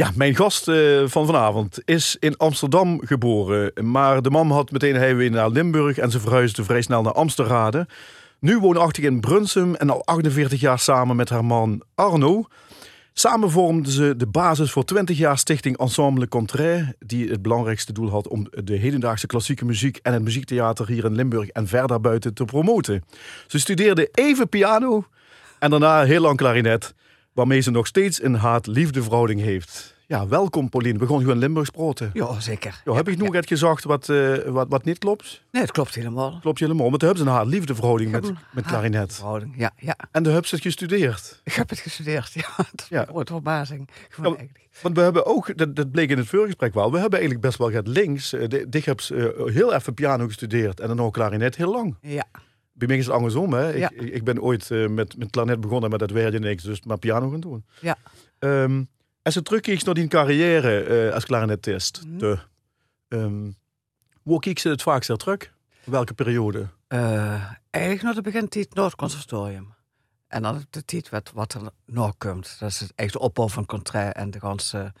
[0.00, 3.72] Ja, mijn gast uh, van vanavond is in Amsterdam geboren.
[3.90, 7.86] Maar de man had meteen heimwee naar Limburg en ze verhuisde vrij snel naar Amsterdam.
[8.38, 12.44] Nu woonachtig in Brunsum en al 48 jaar samen met haar man Arno.
[13.12, 18.10] Samen vormden ze de basis voor 20 jaar stichting Ensemble Contraire, die het belangrijkste doel
[18.10, 22.34] had om de hedendaagse klassieke muziek en het muziektheater hier in Limburg en verder buiten
[22.34, 23.04] te promoten.
[23.46, 25.04] Ze studeerde even piano
[25.58, 26.94] en daarna heel lang klarinet,
[27.32, 29.98] waarmee ze nog steeds een haat-liefde verhouding heeft.
[30.10, 30.98] Ja, welkom Pauline.
[30.98, 32.10] We gaan gewoon Limburgs praten.
[32.12, 32.82] Ja, zeker.
[32.84, 33.42] Ja, heb ik nog ja.
[33.42, 35.42] gezegd wat, uh, wat, wat niet klopt?
[35.50, 36.38] Nee, het klopt helemaal.
[36.40, 36.88] Klopt helemaal.
[36.88, 39.14] Want de hebben ze een haat-liefde verhouding met, met klarinet.
[39.14, 39.96] Verhouding, ja, ja.
[40.10, 41.40] En de hebben ze het gestudeerd?
[41.44, 42.48] Ik heb het gestudeerd, ja.
[42.74, 43.06] Dat ja.
[43.12, 43.88] wordt verbazing.
[44.22, 44.36] Ja,
[44.82, 47.58] want we hebben ook, dat, dat bleek in het voorgesprek wel, we hebben eigenlijk best
[47.58, 48.34] wel gaat links.
[48.34, 51.96] Uh, heb uh, heel even piano gestudeerd en dan ook klarinet heel lang.
[52.00, 52.26] Ja.
[52.80, 53.52] Bij mij is het andersom.
[53.52, 53.68] Hè?
[53.68, 53.90] Ja.
[53.90, 56.62] Ik, ik ben ooit uh, met, met klarinet begonnen, maar dat werd niks.
[56.62, 57.64] Dus maar piano gaan doen.
[57.80, 57.96] Ja.
[58.38, 58.88] Um,
[59.22, 62.18] als je terugkijkt naar die carrière uh, als klarinetist, mm.
[62.18, 62.38] de,
[63.08, 63.56] um,
[64.22, 65.52] hoe kijk je het vaakst terug?
[65.84, 66.68] Welke periode?
[66.88, 69.74] Uh, eigenlijk naar de begintijd Noordconservatorium.
[70.28, 72.56] En dan de tijd wat, wat er nog komt.
[72.58, 74.92] Dat is het echt de opbouw van contraire en de ganse...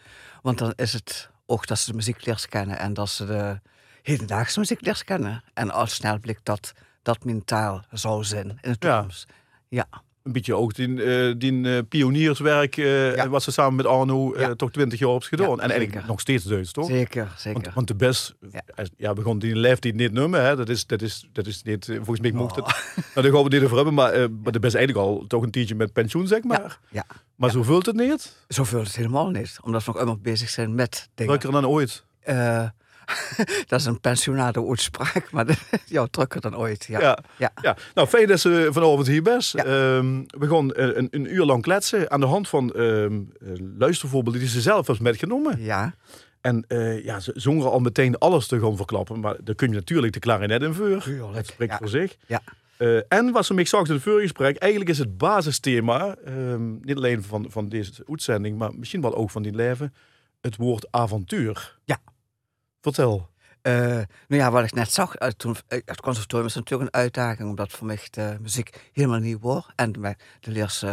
[0.42, 3.60] Want dan is het ook dat ze de muziek leren kennen en dat ze de
[4.02, 5.42] hedendaagse muziek leren kennen.
[5.54, 6.72] En al snel dat
[7.12, 9.26] dat mentaal zou zijn in de toekomst.
[9.68, 9.86] ja.
[9.90, 13.28] ja een beetje ook die, uh, die uh, pionierswerk uh, ja.
[13.28, 14.54] wat ze samen met Arno ja.
[14.54, 15.56] toch twintig jaar op gedaan.
[15.56, 16.86] Ja, en eigenlijk nog steeds Duits, toch?
[16.86, 17.62] Zeker, zeker.
[17.62, 18.34] Want, want de best,
[18.96, 19.12] ja.
[19.12, 20.56] begon die lijf die niet noemen, hè.
[20.56, 22.66] Dat is, dat is, dat is niet, volgens mij mocht oh.
[22.66, 22.76] het.
[23.14, 25.50] nou, daar gaan we niet over hebben, maar, maar de best eigenlijk al toch een
[25.50, 26.78] tientje met pensioen, zeg maar.
[26.90, 27.04] Ja.
[27.36, 28.36] Maar zo vult het niet?
[28.48, 31.38] Zo vult het helemaal niet, omdat we nog allemaal bezig zijn met dingen.
[31.38, 32.04] Drukker dan ooit?
[33.68, 36.84] dat is een pensionade uitspraak, maar jouw drukker dan ooit.
[36.84, 37.00] Ja.
[37.00, 37.52] Ja, ja.
[37.62, 37.76] ja.
[37.94, 39.52] Nou, fijn dat ze vanavond hier best.
[39.52, 39.96] Ja.
[39.96, 43.32] Um, we gaan een, een, uur lang kletsen aan de hand van um,
[43.78, 45.62] luistervoorbeelden die ze zelf heeft metgenomen.
[45.62, 45.94] Ja.
[46.40, 49.74] En uh, ja, ze zongen al meteen alles te gaan verklappen, maar dan kun je
[49.74, 51.30] natuurlijk de klarinet in vuur.
[51.32, 52.16] Dat spreekt voor zich.
[52.26, 52.42] Ja.
[52.78, 56.78] Uh, en wat ze me zag in het vorige gesprek, eigenlijk is het basisthema, um,
[56.82, 59.94] niet alleen van, van deze uitzending, maar misschien wel ook van die leven,
[60.40, 61.78] het woord avontuur.
[61.84, 61.98] Ja.
[62.80, 63.29] Vertel.
[63.62, 67.00] Uh, nou ja, wat ik net zag, uh, toen, uh, het conservatorium is natuurlijk een
[67.00, 69.68] uitdaging, omdat voor mij de muziek helemaal nieuw wordt.
[69.74, 70.84] En de, de leers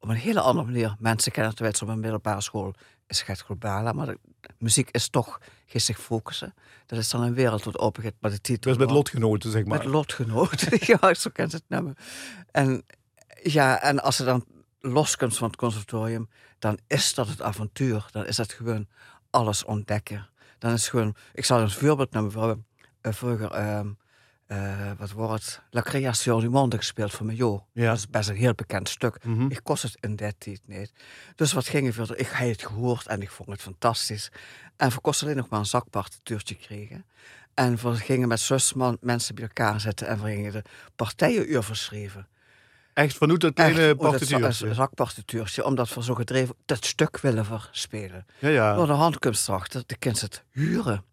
[0.00, 2.74] op een hele andere manier mensen kennen, terwijl ze op een middelbare school
[3.06, 3.92] is het globaal.
[3.92, 4.18] Maar de,
[4.58, 6.54] muziek is toch, zich focussen.
[6.86, 8.70] Dat is dan een wereld wat open maar de titel...
[8.70, 9.78] Dus met lotgenoten, zeg maar.
[9.78, 11.96] Met lotgenoten, ja, zo kent het nummer.
[12.50, 12.84] En
[13.42, 14.44] ja, en als ze dan
[14.80, 16.28] loskomt van het conservatorium,
[16.58, 18.06] dan is dat het avontuur.
[18.10, 18.86] Dan is dat gewoon
[19.30, 20.28] alles ontdekken
[20.66, 22.30] dan is het gewoon, ik zal een voorbeeld nemen.
[22.30, 22.66] We hebben
[23.02, 23.80] uh, vroeger, uh,
[24.48, 27.66] uh, wat wordt het, La Création du Monde gespeeld van Mayo.
[27.72, 27.88] Ja.
[27.88, 29.24] Dat is best een heel bekend stuk.
[29.24, 29.50] Mm -hmm.
[29.50, 30.92] Ik kost het in dat tijd niet.
[31.34, 32.18] Dus wat ging er verder?
[32.18, 34.30] Ik heb het gehoord en ik vond het fantastisch.
[34.76, 37.04] En voor kost alleen nog maar een zakpartituurtje kregen.
[37.54, 40.64] En we gingen met man, mensen bij elkaar zitten en we gingen de
[40.96, 42.28] partijenuur verschreven.
[42.96, 44.66] Echt vanuit dat kleine partituurtje?
[44.66, 48.26] Een zakpartituurtje, omdat we zo gedreven dat stuk willen verspelen.
[48.38, 48.74] Ja, ja.
[48.74, 51.04] Door de handkunstdracht, de kind het huren.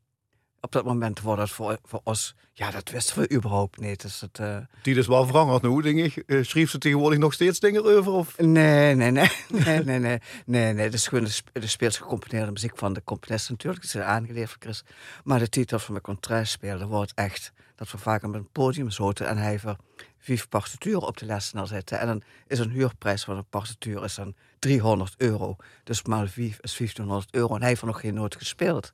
[0.61, 4.01] Op dat moment wordt het voor, voor ons, ja, dat wisten we überhaupt niet.
[4.01, 4.57] Dus het, uh...
[4.81, 6.23] Die is wel veranderd nu, denk ik.
[6.27, 8.11] Uh, schreef ze tegenwoordig nog steeds dingen over?
[8.11, 8.37] Of?
[8.37, 9.31] Nee, nee, nee.
[9.65, 10.19] nee, nee, nee.
[10.45, 10.85] nee, nee.
[10.85, 13.83] Dat is gewoon de, de speels gecomponeerde muziek van de componist natuurlijk.
[13.83, 14.83] Dat is aangeleerd voor Chris.
[15.23, 18.89] Maar de titel van mijn contrast speelde wordt echt dat we vaak op een podium
[18.89, 19.75] zoten en hij ver
[20.23, 21.99] vijf partituren op de lessenaar zetten.
[21.99, 25.55] En dan is een huurprijs van een partituur is dan 300 euro.
[25.83, 27.53] Dus maal 5 is 1500 euro.
[27.53, 28.93] En hij heeft nog geen noot gespeeld.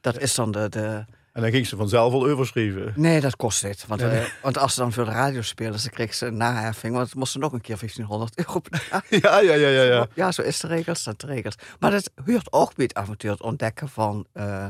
[0.00, 1.04] Dat is dan de, de...
[1.32, 2.92] En dan ging ze vanzelf al overschrijven?
[2.96, 3.86] Nee, dat kost niet.
[3.86, 6.94] Want, uh, want als ze dan voor de radio spelen, dan kreeg ze een naheffing.
[6.94, 8.62] Want het moest nog een keer 1500 euro
[9.08, 10.06] ja, ja, ja, ja, ja.
[10.14, 11.54] Ja, zo is de regels, dat de regels.
[11.78, 14.66] Maar dat huurt ook bij het avontuur het ontdekken van, uh,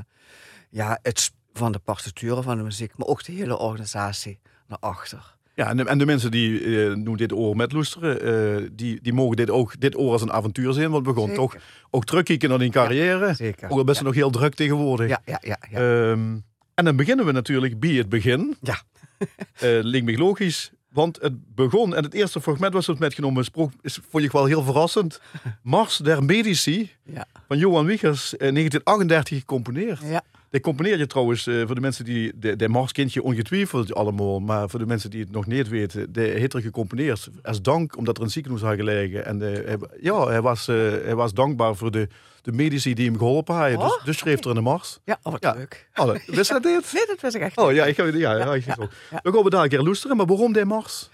[0.70, 5.38] ja, het, van de partituren van de muziek, maar ook de hele organisatie naar achter.
[5.54, 8.28] Ja, en de, en de mensen die uh, dit oor met loesteren,
[8.62, 10.90] uh, die, die mogen dit ook dit oor als een avontuur zien.
[10.90, 11.56] Want we gaan toch
[11.90, 13.26] ook terugkijken naar die carrière.
[13.26, 13.70] Ja, zeker.
[13.70, 14.04] Ook al best ja.
[14.04, 15.08] nog heel druk tegenwoordig.
[15.08, 15.58] Ja, ja, ja.
[15.70, 16.10] ja.
[16.10, 16.44] Um,
[16.74, 18.56] en dan beginnen we natuurlijk bij het begin.
[18.60, 18.82] Ja.
[19.18, 19.28] uh,
[19.92, 20.70] lijkt me logisch.
[20.90, 24.44] Want het begon, en het eerste fragment was het metgenomen, sprook, is, vond ik wel
[24.44, 25.20] heel verrassend.
[25.62, 27.26] Mars der Medici ja.
[27.48, 30.00] van Johan Wiegers, in 1938 gecomponeerd.
[30.04, 30.22] Ja.
[30.50, 34.68] Die componeer je trouwens, uh, voor de mensen die, de, de Marskindje ongetwijfeld allemaal, maar
[34.68, 38.16] voor de mensen die het nog niet weten, de heeft er gecomponeerd als dank omdat
[38.16, 39.24] er een ziekenhuis had gelegen.
[39.24, 42.08] En uh, hij, ja, hij was, uh, hij was dankbaar voor de,
[42.42, 43.78] de medici die hem geholpen hadden.
[43.78, 44.98] Dus, oh, dus, dus schreef er in de Mars.
[45.04, 45.52] Ja, oh, wat ja.
[45.52, 45.88] leuk.
[45.92, 46.92] Alle, wist je dat dit?
[46.92, 48.88] Nee, dat wist ik echt Oh ja, ik ga, ja, ja, ja, ja,
[49.22, 51.10] We gaan daar een keer loesteren, maar waarom de Mars?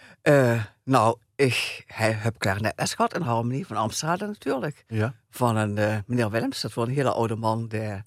[0.84, 4.84] nou, ik hij, heb klarinetles gehad in Harmonie van Amsterdam natuurlijk.
[4.88, 5.14] Ja.
[5.30, 7.68] Van een eh, meneer Willems, dat was een hele oude man.
[7.68, 8.02] Die,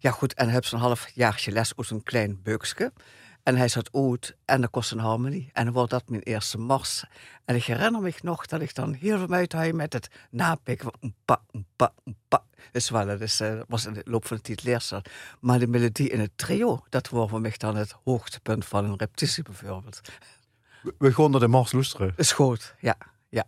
[0.00, 2.92] ja goed, en heb zo'n half jaartje les uit een klein beukske.
[3.42, 5.50] En hij zat oud en dat kost een harmonie.
[5.52, 7.04] En dan wordt dat mijn eerste mars.
[7.44, 10.90] En ik herinner me nog dat ik dan heel veel uit met het napikken
[11.24, 11.42] pa,
[11.76, 11.92] pa,
[12.28, 12.44] pa.
[12.72, 15.02] Dus wel, dat is, uh, was in de loop van de tijd leerzaam.
[15.40, 18.96] Maar de melodie in het trio, dat was voor mij dan het hoogtepunt van een
[18.96, 20.00] repetitie bijvoorbeeld.
[20.82, 22.12] We, we gaan naar de Mars luisteren.
[22.16, 22.96] Is goed, ja,
[23.28, 23.44] ja.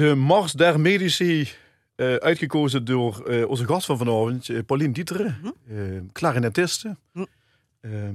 [0.00, 1.48] De Mars der Medici,
[1.96, 6.06] uh, uitgekozen door uh, onze gast van vanavond, uh, Pauline Dieteren, Mhm.
[6.12, 6.96] clarinetiste.
[7.12, 7.24] Hm.
[7.80, 8.14] Ehm,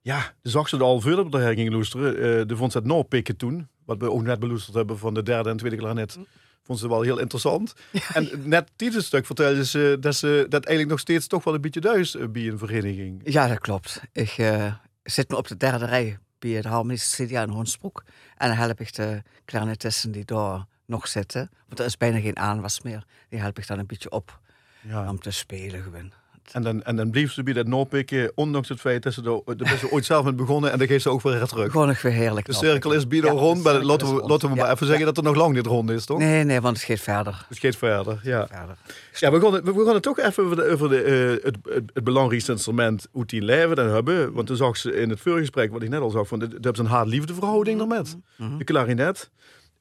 [0.00, 2.14] Ja, de zag ze er al veel op de hergingen loesteren.
[2.16, 5.22] Eh, de vond ze het Noorpikken toen, wat we ook net beloesterd hebben van de
[5.22, 6.18] derde en tweede klarinet.
[6.62, 7.74] Vond ze wel heel interessant.
[8.14, 11.60] En net dit stuk vertelde ze dat ze dat eigenlijk nog steeds toch wel een
[11.60, 13.20] beetje thuis eh, bij een vereniging.
[13.24, 14.00] Ja, dat klopt.
[14.12, 18.04] Ik eh, zit nu op de derde rij bij de harmonische CDA in Hoensbroek.
[18.36, 21.50] En dan help ik de clarinetisten die daar nog zitten.
[21.66, 23.04] Want er is bijna geen aanwas meer.
[23.28, 24.38] Die help ik dan een beetje op
[24.80, 25.08] Ja.
[25.10, 26.12] om te spelen gewoon.
[26.52, 29.78] En dan, en dan bleef ze bij dat Noorpikken, ondanks het feit dat ze er,
[29.78, 31.70] ze ooit zelf met begonnen en dan geeft ze ook weer terug.
[31.70, 32.46] Gewoon nog weer heerlijk.
[32.46, 35.16] De cirkel is bieden Ja, rond, maar laten we, laten we maar even zeggen dat
[35.16, 36.18] er nog lang niet rond is, toch?
[36.18, 37.46] Nee, nee, want het gaat verder.
[37.48, 38.46] Het gaat verder, ja.
[38.46, 38.76] verder.
[39.12, 41.56] Ja, we gaan, het- we gaan het toch even over, de, over de, eh, het,
[41.62, 44.32] het, het belangrijkste instrument hoe die leven dan hebben.
[44.32, 46.74] Want toen zag ze in het vorige wat ik net al zag, van, daar hebben
[46.74, 48.16] ze een haat-liefde verhouding daarmet.
[48.36, 48.56] Mhm.
[48.58, 49.30] De klarinet.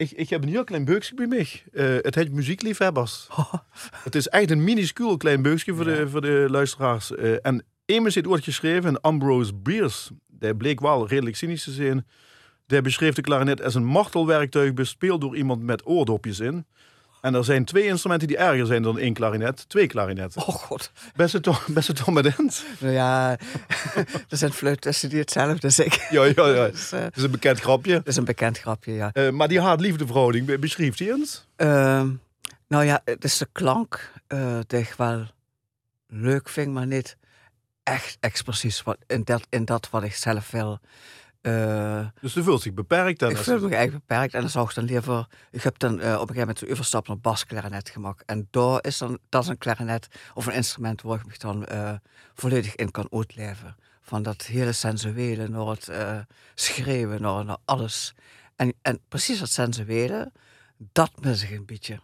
[0.01, 1.47] Ik, ik heb een heel klein beukje bij mij.
[1.73, 3.27] Eh, het heet muziekliefhebbers.
[4.03, 7.15] Het is echt een minuscuul klein beukje voor, de, voor de luisteraars.
[7.15, 11.71] Eh, en immers het wordt geschreven, en Ambrose Bierce, die bleek wel redelijk cynisch te
[11.71, 12.07] zijn.
[12.65, 16.65] Die beschreef de klarinet als een martelwerktuig bespeeld door iemand met oordopjes in.
[17.21, 19.69] En er zijn twee instrumenten die erger zijn dan één klarinet.
[19.69, 20.41] Twee klarinetten.
[20.41, 20.91] Oh god.
[21.15, 22.63] Best het toch, best het toch met eens?
[22.79, 23.37] Nou ja,
[24.29, 26.15] er zijn fluitisten die hetzelfde zeggen.
[26.15, 26.67] Ja, ja, ja.
[26.71, 27.93] Dus, eh, Dat is een bekend grapje.
[27.93, 29.09] dat is een bekend grapje, ja.
[29.13, 31.45] Eh, maar die haat-liefde verhouding, be- beschrijft hij eens?
[31.55, 32.09] Ehm,
[32.67, 35.25] nou ja, het is de klank eh die ik wel
[36.07, 37.17] leuk vind, maar niet
[37.83, 40.79] echt expressief in, dat, in dat wat ik zelf wil.
[41.41, 43.21] Eh, Dus ze voelt zich beperkt.
[43.21, 45.27] Ik voel me eigenlijk beperkt en dan zou ik dan liever...
[45.51, 48.25] Ik heb dan eh, op een gegeven moment de overstap naar basklarinet gemaakt.
[48.25, 51.65] En daar is dan, dat is een klarinet of een instrument waar ik me dan
[51.65, 51.93] eh,
[52.33, 53.75] volledig in kan uitleven.
[54.01, 55.89] Van dat hele sensuele naar het
[56.55, 58.13] schreeuwen, naar, naar alles.
[58.55, 60.31] En, en precies dat sensuele,
[60.77, 61.99] dat mis ik een beetje.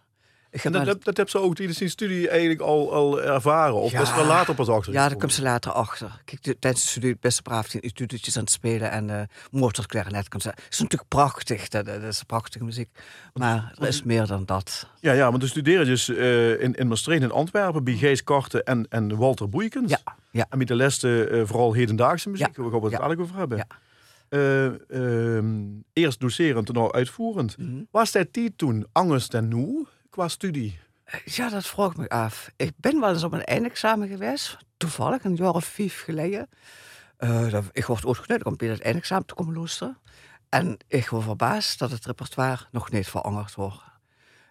[0.64, 3.76] Dat, dat, dat heb ze ook tijdens die studie eigenlijk al, al ervaren.
[3.76, 4.02] Of Ja.
[4.02, 6.22] is er wel later pas achter Ja, daar komt ze later achter.
[6.26, 9.30] Kijk, tijdens de studie best braaf die etudes aan het spelen en
[9.62, 10.50] uh, klarinet komt ze.
[10.50, 12.90] Het is natuurlijk prachtig, dat, dat is prachtige muziek.
[13.34, 14.88] Maar er is meer dan dat.
[15.00, 18.64] Ja, ja, want de studeren dus eh, in, in Maastricht en Antwerpen bij Gees Karten
[18.64, 19.92] en, en Walter Boeikens.
[19.92, 20.00] Ja,
[20.32, 20.46] ja.
[20.50, 22.58] En met de lessen eh, vooral hedendaagse muziek.
[22.58, 22.64] Ja.
[22.64, 23.00] We gaan het Ja.
[23.00, 23.58] eigenlijk over hebben.
[23.58, 23.66] Ja.
[24.30, 25.56] Eh, ehm,
[25.94, 27.58] eerst docerend en nou uitvoerend.
[27.58, 27.82] Mhm.
[27.92, 29.86] Was hij die toen angst en nu
[30.18, 30.80] qua studie?
[31.26, 32.50] Ja, dat vroeg ik me af.
[32.56, 36.50] Ik ben wel eens op een eindexamen geweest, toevallig een jaar of vijf geleden.
[37.18, 39.98] Eh, dat- ik word ooit genodigd om bij het eindexamen te komen luisteren.
[40.50, 43.82] En ik word verbaasd dat het repertoire nog niet veranderd wordt.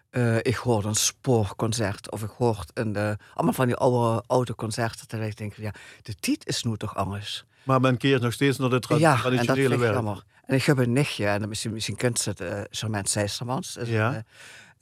[0.09, 4.55] Eh, ik hoorde een spoorconcert of ik hoorde een, eh, allemaal van die oude, oude
[4.55, 5.07] concerten.
[5.07, 5.71] Terwijl ik denk, ja,
[6.01, 7.45] de titel is nu toch anders.
[7.63, 9.79] Maar men keert nog steeds naar de tra- ja, en dat traditionele vind
[10.17, 10.23] ik.
[10.45, 13.77] En ik heb een nichtje, en misschien, misschien kent ze het, uh, Charmaine Seistermans.
[13.83, 14.13] Ja.
[14.13, 14.19] eh,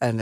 [0.10, 0.20] en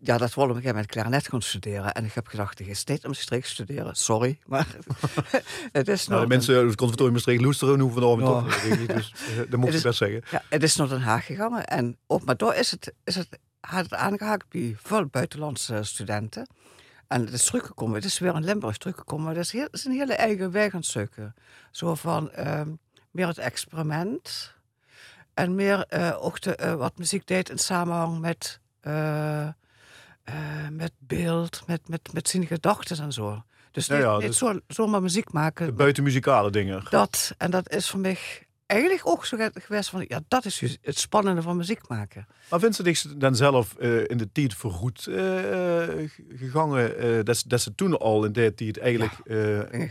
[0.00, 1.92] ja, dat wilde ik met klarinet gaan studeren.
[1.92, 3.94] En ik heb gedacht, ik ga steeds om studeren.
[3.96, 4.66] Sorry, maar
[5.72, 6.28] het is Nou, nog...
[6.28, 8.52] de mensen uit het conservatorium Maastricht loesteren hoeven vanavond Ja.
[8.52, 8.94] toch ik.
[8.94, 10.22] Dus eh, dat moet ik best zeggen.
[10.30, 11.60] Ja, het is naar Den Haag gegaan.
[11.62, 16.46] En op, maar daar is het, is het, had het aangehaakt bij veel buitenlandse studenten.
[17.08, 17.94] En het is teruggekomen.
[17.94, 19.24] Het is weer in Limburg teruggekomen.
[19.24, 21.34] Maar het is, heel, het is een hele eigen weg aan het zoeken.
[21.70, 22.68] Zo van ehm,
[23.10, 24.54] meer het experiment.
[25.34, 28.60] En meer eh, ook de, eh, wat muziek deed in samenhang met,
[30.32, 33.42] eh, met beeld, met, met, met zijn gedachten en zo.
[33.70, 35.66] Dus Ja, niet, ja, niet dus- zo, zomaar muziek maken.
[35.66, 36.82] De buitenmuzikale dingen.
[36.90, 38.18] Dat, en dat is voor mij
[38.66, 42.26] eigenlijk ook zo geweest van, ja, dat is dus het spannende van muziek maken.
[42.50, 45.16] Maar vindt ze zich dan zelf eh, in de tijd vergoed eh,
[46.36, 47.24] gegangen?
[47.24, 49.12] dat, ze- dat ze toen al in die tijd eigenlijk...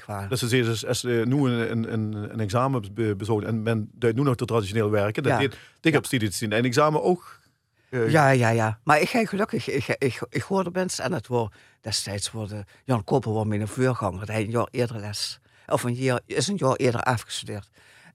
[0.06, 0.30] waar.
[0.30, 4.18] dat ze zeiden, als, nu een, een, een, een examen be- bezogen en men duidt
[4.18, 5.38] nu nog te traditioneel werken, dat Ja.
[5.48, 6.52] deed ik op studie zien.
[6.52, 7.40] En examen ook.
[7.90, 8.80] Eh, Ja, ja, ja.
[8.84, 13.04] Maar ik ga gelukkig, ik, ik, ik hoorde mensen en het wordt destijds worden Jan
[13.04, 14.32] Koper was mijn voorganger.
[14.32, 17.68] Hij een jaar eerder les, of een jaar, is een jaar eerder afgestudeerd.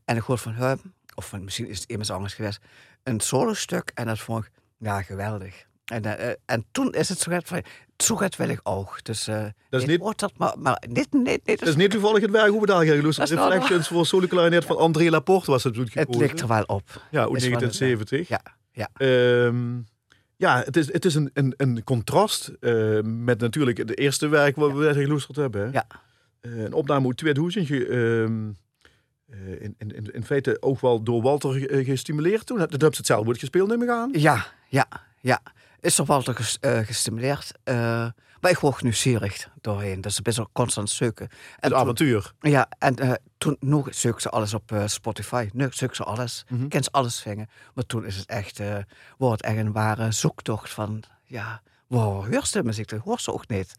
[0.05, 2.61] En ik hoorde van hem, of van, misschien is het immers anders geweest,
[3.02, 5.67] een solo stuk en dat vond ik, ja, geweldig.
[5.85, 7.62] En, eh, eh, en toen is het zo van,
[7.97, 9.05] zo gaat wil ik ook.
[9.05, 11.59] Dus eh Dat is niet- wordt dat, maar, maar niet, niet, niet.
[11.59, 13.00] Dat is niet toevallig het werk hoe we daar gaan.
[13.11, 16.21] Dat wel Reflections voor solo clarinet van André Laporte was het toen het gekozen.
[16.21, 16.83] ligt er wel op.
[16.88, 18.29] Ja, uit wel een- 1970.
[18.29, 18.41] Ja,
[18.73, 18.88] ja.
[18.95, 19.81] Ehm,
[20.37, 24.57] ja, het is, het is een, een, een contrast eh, met natuurlijk het eerste werk
[24.57, 25.61] wat we net geloesterd hebben.
[25.67, 25.71] hè.
[25.73, 25.87] Ja.
[26.41, 27.67] Eh, een opname uit 2000.
[27.67, 28.50] ge- ehm,
[29.31, 32.59] eh, in, in, in, in feite ook wel door Walter eh, gestimuleerd toen.
[32.59, 34.11] Dat hebben ze het zelf wordt gespeeld, neem ik aan.
[34.12, 34.87] Ja, ja,
[35.21, 35.41] ja.
[35.81, 37.52] Is er ges- eh, gestimuleerd.
[38.43, 40.01] Maar ik word nieuwsgierig doorheen.
[40.01, 41.29] Dus best wel constant zoeken.
[41.29, 42.33] En Het avontuur.
[42.41, 45.49] ja, en eh, toen nog zoek ze alles op eh, Spotify.
[45.53, 46.45] Nu zoek ze alles.
[46.69, 47.49] Ken ze alles vingen.
[47.75, 48.77] Maar toen is het echt, eh
[49.19, 53.49] wordt echt een ware zoektocht van, ja, wow, hoorst de muziek, dat hoort ze ook
[53.49, 53.75] niet.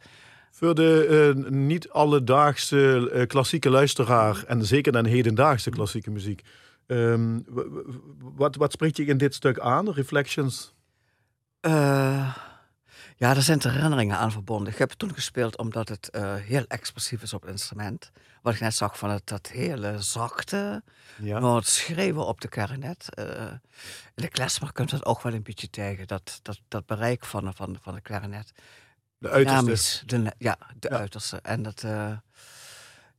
[0.51, 6.41] Voor de uh, niet alledaagse uh, klassieke luisteraar en zeker dan hedendaagse klassieke muziek.
[6.87, 7.45] Um,
[8.35, 10.73] wat, wat spreekt je in dit stuk aan, Reflections?
[11.61, 12.37] Uh,
[13.23, 14.73] ja, er zijn herinneringen aan verbonden.
[14.73, 16.09] Ik heb het toen gespeeld omdat het
[16.41, 18.11] heel expressief is op het instrument.
[18.41, 20.83] Wat ik net zag van het, dat hele zachte,
[21.17, 21.39] ja.
[21.39, 23.07] maar het schreeuwen op de klarinet.
[24.15, 27.53] in de klezmer kunt dat ook wel een beetje tegen, dat, dat, dat bereik van,
[27.55, 28.51] van, van de klarinet.
[29.17, 30.05] De uiterste.
[30.05, 30.97] De, ja, de ja.
[30.97, 31.39] uiterste.
[31.41, 32.11] En dat, uh,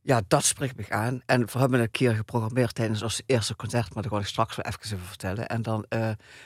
[0.01, 1.21] ja, dat spreekt me aan.
[1.25, 4.55] En we hebben een keer geprogrammeerd tijdens ons eerste concert, maar dat wil ik straks
[4.55, 5.47] wel even over vertellen.
[5.47, 5.85] En dan,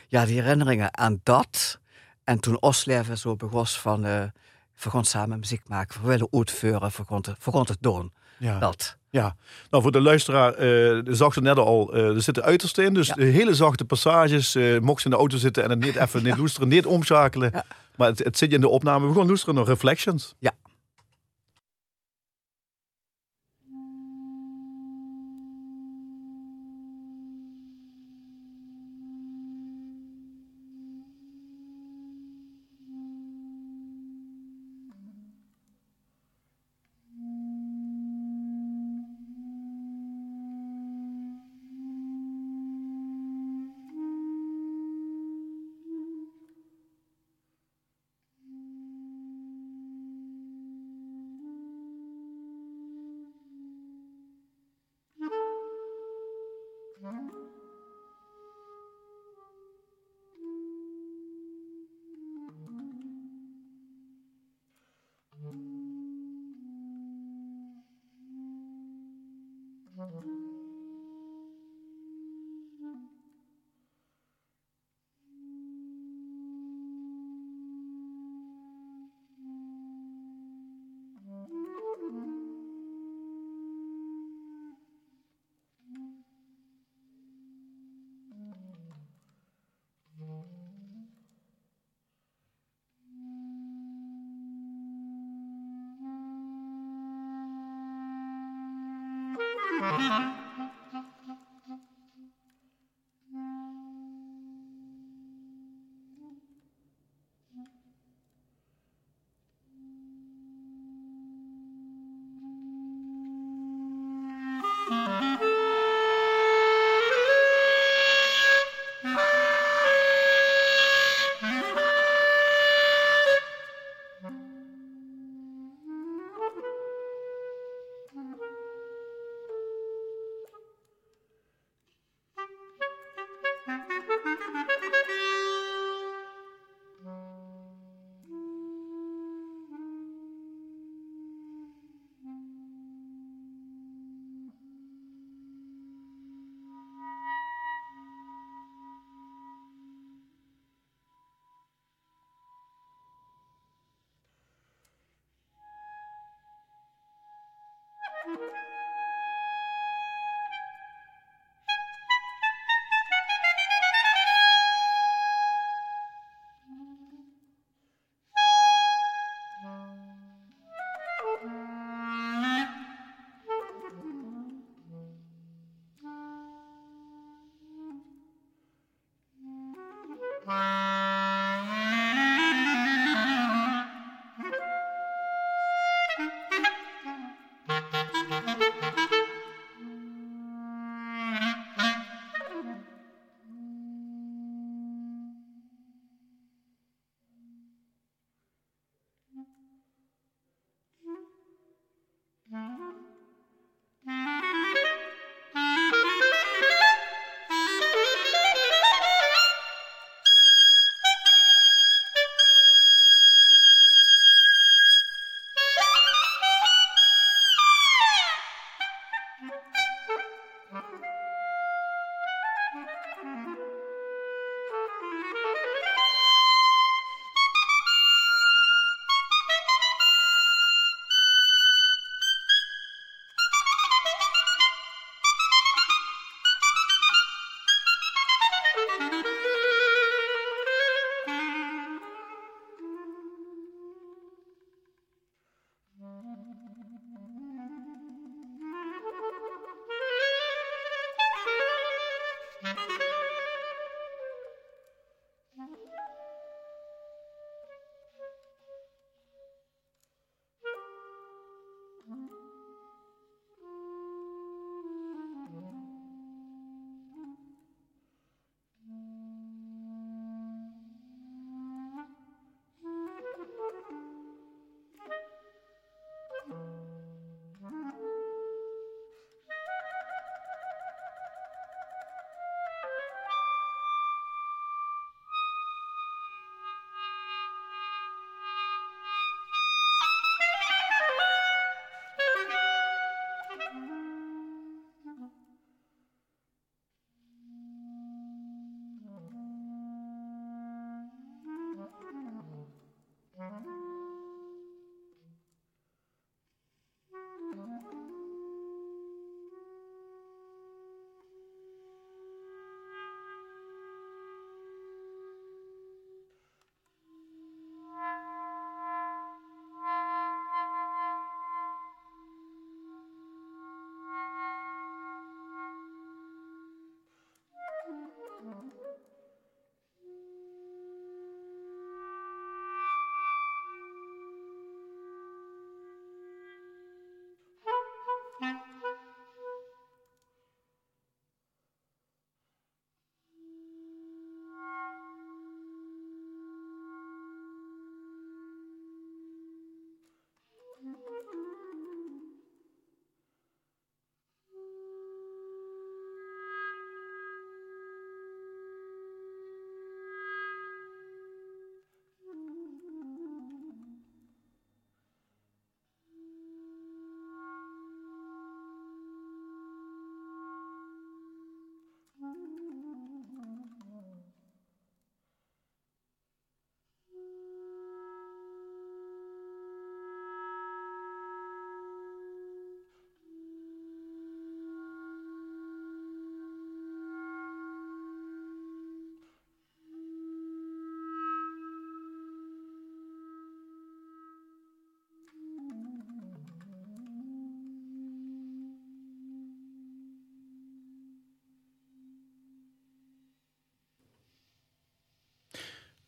[0.08, 1.80] ja, die herinneringen aan dat.
[2.30, 4.24] En toen Osleven zo begon van, uh,
[4.84, 7.04] we gaan samen muziek maken, we willen uitvoeren, we
[7.44, 8.12] gaan het, het doen.
[8.38, 8.60] Ja.
[8.60, 8.98] Dat.
[9.10, 9.36] Ja,
[9.70, 12.94] nou voor de luisteraar, uh, zag je net al, uh, er zitten uitersten in.
[12.94, 13.16] Dus ja.
[13.16, 14.56] hele zachte passages.
[14.56, 17.50] Uh, mocht ze in de auto zitten en het niet even niet loesteren, niet omschakelen.
[17.54, 17.66] Ja.
[17.96, 19.08] Maar het, het zit je in de opname.
[19.08, 20.36] We gaan luisteren naar Reflections.
[20.40, 20.52] Ja.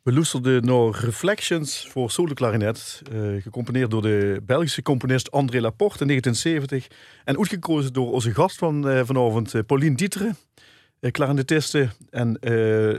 [0.01, 5.99] We luisterden naar Reflections voor solo klarinet, uh, gecomponeerd door de Belgische componist André Laporte
[5.99, 10.31] in 1970 en uitgekozen door onze gast van uh, vanavond, uh, Pauline Dietere,
[11.11, 11.89] klarinetiste.
[12.09, 12.37] En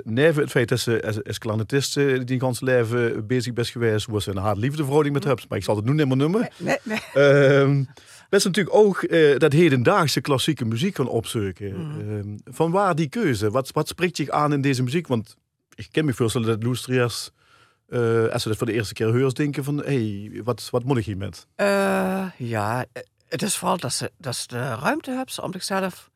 [0.05, 4.37] neven het feit dat ze als, klarinetiste die ganse leven bezig best geweest, was een
[4.37, 6.49] hard liefdeverhouding met Hubs, maar ik zal het nu niet meer noemen.
[6.57, 6.99] Nee, nee.
[7.15, 7.87] Uh,
[8.29, 11.75] best natuurlijk ook dat hedendaagse klassieke muziek gaan opzoeken.
[11.77, 12.39] Mm.
[12.45, 13.51] van waar die keuze?
[13.51, 15.07] Wat, wat spreekt zich aan in deze muziek?
[15.07, 15.37] Want
[15.75, 17.31] ik kan me voorstellen dat Loestriërs,
[17.89, 20.85] uh, als ze dat voor de eerste keer horen, denken van, hé, hey, wat, wat
[20.85, 21.31] moet ik hiermee?
[21.57, 22.85] Uh, ja,
[23.29, 26.11] het is vooral dat ze, dat ze de ruimte hebben om zichzelf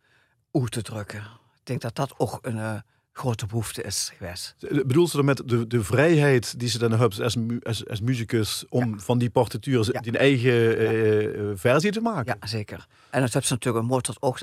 [0.52, 1.20] uit te drukken.
[1.54, 2.74] Ik denk dat dat ook een uh,
[3.12, 4.54] grote behoefte is geweest.
[4.58, 8.64] Bedoel ze dan met de, de vrijheid die ze dan hebben als, als, als muzikus
[8.68, 8.98] om ja.
[8.98, 10.00] van die partituur ja.
[10.00, 10.80] die eigen
[11.48, 11.56] ja.
[11.56, 12.36] versie te maken?
[12.40, 12.86] Ja, zeker.
[13.10, 14.38] En dat hebben ze natuurlijk een Mozart ook,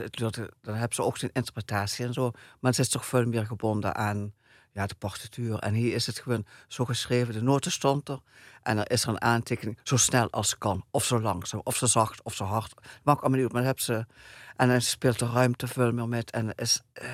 [0.61, 3.95] dan hebben ze ook zijn interpretatie en zo, maar het is toch veel meer gebonden
[3.95, 4.33] aan
[4.73, 5.59] ja, de partituur.
[5.59, 8.19] En hier is het gewoon zo geschreven, de noten stond er.
[8.63, 10.85] En er is er een aantekening, zo snel als kan.
[10.91, 12.73] Of zo langzaam, of zo zacht, of zo hard.
[13.03, 14.05] Maakt allemaal niet uit, maar heb ze...
[14.55, 16.31] En dan speelt de ruimte veel meer met.
[16.31, 17.07] En is, uh,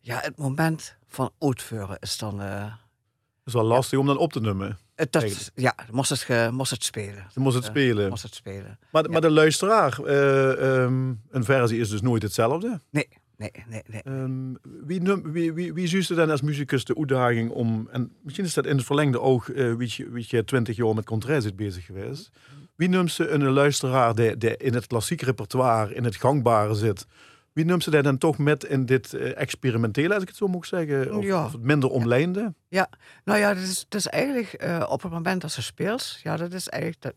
[0.00, 2.42] ja, het moment van uitvoeren is dan...
[2.42, 3.98] Uh, het is wel lastig ja.
[3.98, 4.78] om dan op te nemen.
[5.10, 7.26] Dat, ja, moest het, ge, moest het spelen.
[7.34, 8.08] Moest het spelen.
[8.08, 8.78] moest het spelen.
[8.90, 9.10] Maar, ja.
[9.10, 12.80] maar de luisteraar, um, een versie is dus nooit hetzelfde?
[12.90, 13.82] Nee, nee, nee.
[13.86, 14.02] nee.
[14.04, 18.66] Um, wie, wie, wie, wie dan als muzikus de uitdaging om, en misschien is dat
[18.66, 22.30] in het verlengde oog, uh, wie, je, twintig jaar met contraire zit bezig geweest.
[22.74, 27.06] Wie noemt ze een luisteraar die, die in het klassieke repertoire, in het gangbare zit?
[27.52, 30.46] Wie noemt ze daar dan toch met in dit uh, experimentele, als ik het zo
[30.46, 31.16] mag zeggen?
[31.16, 31.44] Of, ja.
[31.44, 32.54] of het minder omlijnde?
[32.68, 32.88] Ja,
[33.24, 36.36] nou ja, dat is, dat is eigenlijk uh, op het moment dat ze speelt, ja,
[36.36, 37.14] dat is eigenlijk dat,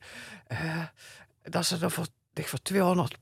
[1.43, 3.17] dat ze er voor, voor 200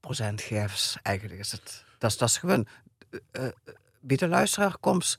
[0.00, 0.98] procent geeft.
[1.02, 1.84] Eigenlijk is het.
[2.02, 2.66] Dat is, dat is gewoon
[3.10, 3.48] uh,
[4.00, 5.18] bij de luisteraar komt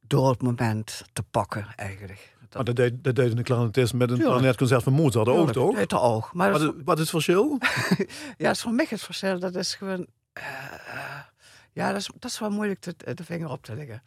[0.00, 2.34] door het moment te pakken, eigenlijk.
[2.40, 5.86] Dat, maar dat deed, dat deed een met een klarinetconcert van Mozart ook, toch?
[5.86, 6.32] De oog.
[6.32, 7.58] Maar wat, is, wat is het verschil?
[8.38, 9.38] ja, is voor mij het verschil.
[9.38, 10.06] Dat is gewoon...
[10.38, 10.44] Uh,
[11.72, 14.02] ja, dat is, dat is wel moeilijk te, de vinger op te leggen.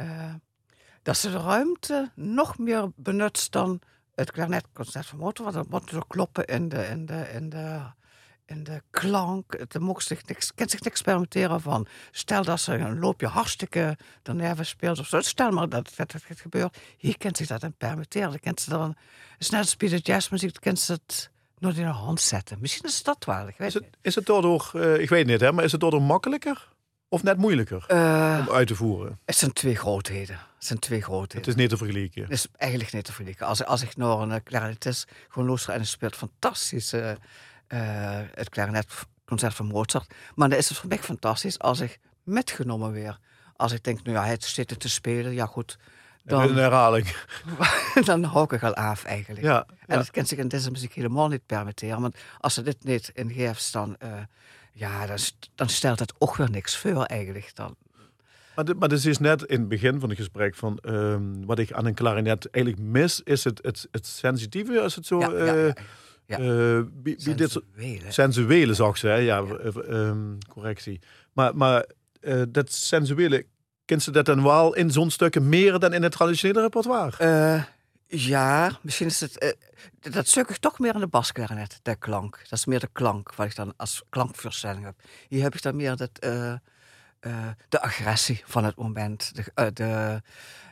[0.00, 0.34] Uh,
[1.02, 3.80] dat ze de ruimte nog meer benut dan
[4.14, 5.54] het klarinetconcert van Mozart.
[5.54, 7.80] Want dat moet kloppen in de, in de, in de
[8.46, 11.86] en de klank, het mocht zich niks, kent zich niks experimenteren van.
[12.10, 15.20] Stel dat ze een loopje hartstikke de nerven speelt of zo.
[15.20, 16.78] Stel maar dat het, het, het gebeurt.
[16.96, 18.30] Hier kent zich dat aan permitteren.
[18.30, 18.96] Dan kent ze dan,
[19.38, 22.58] het als bij de jazzmuziek, kent ze het nooit in de hand zetten.
[22.60, 23.66] Misschien is het dat wel.
[23.66, 26.68] Is het, is het daardoor, eh, ik weet niet, hè, maar is het daardoor makkelijker
[27.08, 29.18] of net moeilijker Eh, om uit te voeren?
[29.24, 30.36] het zijn twee grootheden.
[30.36, 31.38] Het zijn twee grootheden.
[31.38, 32.22] Het is niet te vergelijken.
[32.22, 33.46] Het is eigenlijk niet te vergelijken.
[33.46, 37.16] Als, als ik naar een eh, clarinetist gewoon luister en hij speelt fantastisch eh, eh,
[38.34, 40.14] het clarinetconcert van Mozart.
[40.34, 43.18] Maar dan is het voor mij fantastisch als ik metgenomen weer.
[43.56, 45.78] Als ik denk, nou ja, het zit er te spelen, ja goed.
[46.24, 47.16] Dan, een herhaling.
[48.04, 49.44] dan hou ik al af eigenlijk.
[49.44, 49.96] Ja, En ja.
[49.96, 52.00] dat kan zich in deze muziek helemaal niet permitteren.
[52.00, 54.10] Want als ze dit niet ingeeft, dan, eh,
[54.72, 57.50] ja, dan, st- dan stelt het ook weer niks voor eigenlijk.
[57.54, 57.76] Dan,
[58.54, 61.58] Maar, dit, maar dit is net in het begin van het gesprek van ehm, wat
[61.58, 65.18] ik aan een klarinet eigenlijk mis, is het, het, het sensitieve, als het zo.
[65.20, 65.72] ja, ja, eh,
[66.26, 66.38] ja.
[66.38, 68.12] eh, dit, Sensuele.
[68.12, 69.14] sensuele zag ze, hè?
[69.14, 71.00] ja, eh, ehm, correctie.
[71.32, 71.86] Maar, maar
[72.20, 73.46] eh, dat sensuele,
[73.84, 77.64] kent ze dat dan wel in zo'n stukken meer dan in het traditionele repertoire?
[78.08, 79.56] Ja, misschien is het.
[80.00, 82.38] dat zoek ik toch meer in de basklarinet, de klank.
[82.42, 84.94] Dat is meer de klank, wat ik dan als klankvoorstelling heb.
[85.28, 86.10] Hier heb ik dan meer dat,
[87.68, 89.34] de agressie van het moment.
[89.34, 90.22] De, de,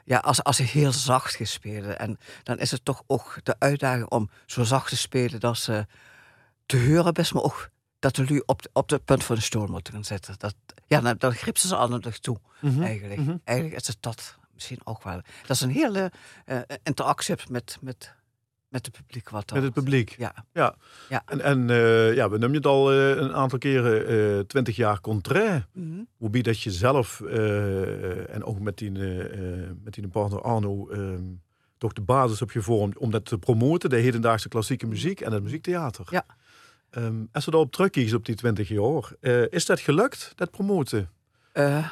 [0.05, 1.99] ja, als, als ze heel zacht spelen.
[1.99, 5.87] En dan is het toch ook de uitdaging om zo zacht te spelen dat ze
[6.67, 9.43] te horen is, maar ook dat de lui op, de- op het punt van de
[9.43, 10.35] stoel moeten gaan zitten.
[10.39, 10.55] Dat,
[10.87, 13.21] ja, dan, dan ze ze naar toe Mhm, eigenlijk.
[13.21, 13.37] mhm.
[13.45, 15.21] Eigenlijk is het dat misschien ook wel.
[15.47, 16.13] Dat is een hele
[16.45, 18.15] eh, interactie met, met,
[18.75, 19.31] met het publiek.
[19.31, 20.15] Wat dan, Met het publiek.
[20.19, 20.75] Ja, Ja.
[21.09, 21.23] Ja.
[21.27, 24.07] En, en eh, ja, we noemen het al eh, een aantal keren,
[24.39, 25.67] eh 20 jaar contraire.
[25.73, 26.03] Mhm.
[26.17, 28.91] Hoe bied dat je zelf en ook met die,
[29.83, 31.23] met die partner Arno ehm,
[31.79, 35.43] toch de basis op gevormd om dat te promoten, de hedendaagse klassieke muziek en het
[35.43, 36.07] muziektheater.
[36.11, 36.25] Ja.
[36.91, 39.13] Ehm, als we daarop terugkijken op die 20 jaar,
[39.51, 41.09] is dat gelukt, dat promoten?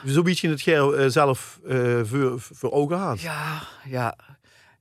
[0.06, 1.60] Zo beetje het Ger eh, zelf
[2.02, 3.20] voor, voor ogen had.
[3.20, 4.16] ja, ja.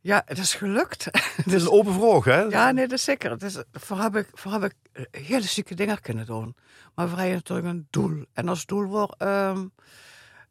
[0.04, 1.06] Ja, het is gelukt.
[1.44, 2.42] Het is een open vraag, hè?
[2.42, 3.32] Ja, nee, dat is zeker.
[3.32, 4.74] Het is, voor heb ik, voor heb ik
[5.12, 6.56] hele zieke dingen kunnen doen.
[6.96, 8.26] Maar voor je natuurlijk een doel.
[8.34, 9.16] En als doel wordt...
[9.18, 9.66] ehm,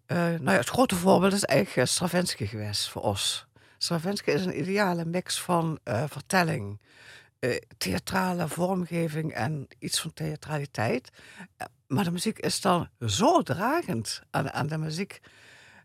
[0.07, 3.47] eh, nou ja, het grote voorbeeld is eigenlijk eh, Stravinsky geweest voor ons.
[3.79, 6.81] Stravinsky is een ideale mix van eh, vertelling,
[7.79, 11.11] theatrale vormgeving en iets van theatraliteit.
[11.87, 15.21] Maar de muziek is dan zo dragend aan, aan de muziek.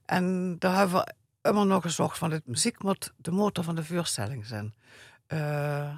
[0.06, 1.13] En daar hebben we
[1.45, 4.75] immer nog gezocht van, het muziek moet de motor van de voorstelling zijn.
[5.27, 5.97] Eh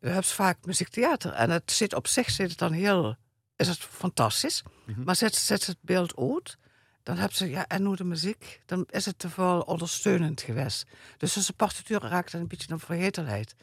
[0.00, 3.16] je hebt vaak muziektheater en het zit op zich zit het dan heel,
[3.56, 4.62] is het fantastisch.
[4.86, 5.02] Mhm.
[5.02, 6.58] Maar zet, zet het beeld uit,
[7.02, 10.86] dan heb ze, ja, en nu de muziek, dan is het te veel ondersteunend geweest.
[11.16, 13.54] Dus de partituur raakt een beetje een vergetelheid.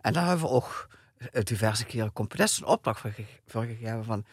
[0.00, 3.00] En daar hebben we ook eh, diverse keren componisten een opdracht
[3.46, 4.24] voor gegeven van,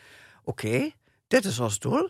[0.43, 0.91] oké,
[1.27, 2.09] dit is ons doel.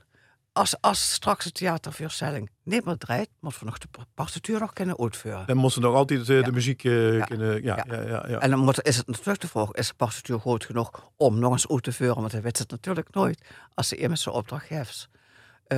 [0.53, 4.99] Als, als straks de theatervoorstelling niet meer draait, moet we nog de partituur nog kunnen
[4.99, 5.45] uitvoeren.
[5.47, 6.43] Dan moesten nog altijd eh, Ja.
[6.43, 7.25] de muziek eh, Ja.
[7.25, 7.63] kunnen...
[7.63, 8.25] Ja, Ja.
[8.27, 8.39] ja.
[8.39, 11.51] En dan moet, is het natuurlijk de vraag, is de partituur groot genoeg om nog
[11.51, 12.15] eens uit te voeren?
[12.15, 13.41] Want hij weet het natuurlijk nooit
[13.73, 15.09] als ze iemand zijn opdracht geeft.
[15.67, 15.77] Eh,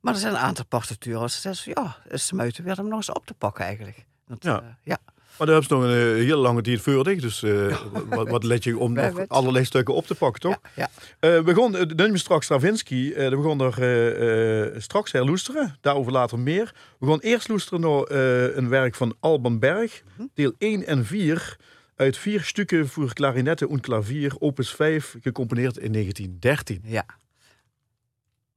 [0.00, 1.30] maar er zijn een aantal partituren.
[1.30, 4.04] Ze zeggen, ja, is de moeite weer om nog eens op te pakken eigenlijk.
[4.26, 4.78] Dat, Ja.
[4.82, 4.98] ja.
[5.38, 7.20] Maar daar hebben ze nog een eh, hele lange tijd voor dich.
[7.20, 10.58] Dus eh, wat, wat let je om nog allerlei stukken op te pakken, toch?
[10.62, 10.88] Ja, ja.
[11.20, 13.14] Eh, we begonnen, de noemen straks Stravinsky.
[13.14, 15.76] we begonnen er straks herloesteren.
[15.80, 16.74] Daarover later meer.
[16.98, 18.10] We gaan eerst loesteren naar
[18.56, 20.02] een werk van Alban Berg.
[20.16, 20.26] Mhm.
[20.34, 21.56] Deel 1 en 4.
[21.96, 24.32] Uit vier stukken voor klarinetten en klavier.
[24.38, 26.80] Opus 5, gecomponeerd in 1913.
[26.84, 27.04] ja.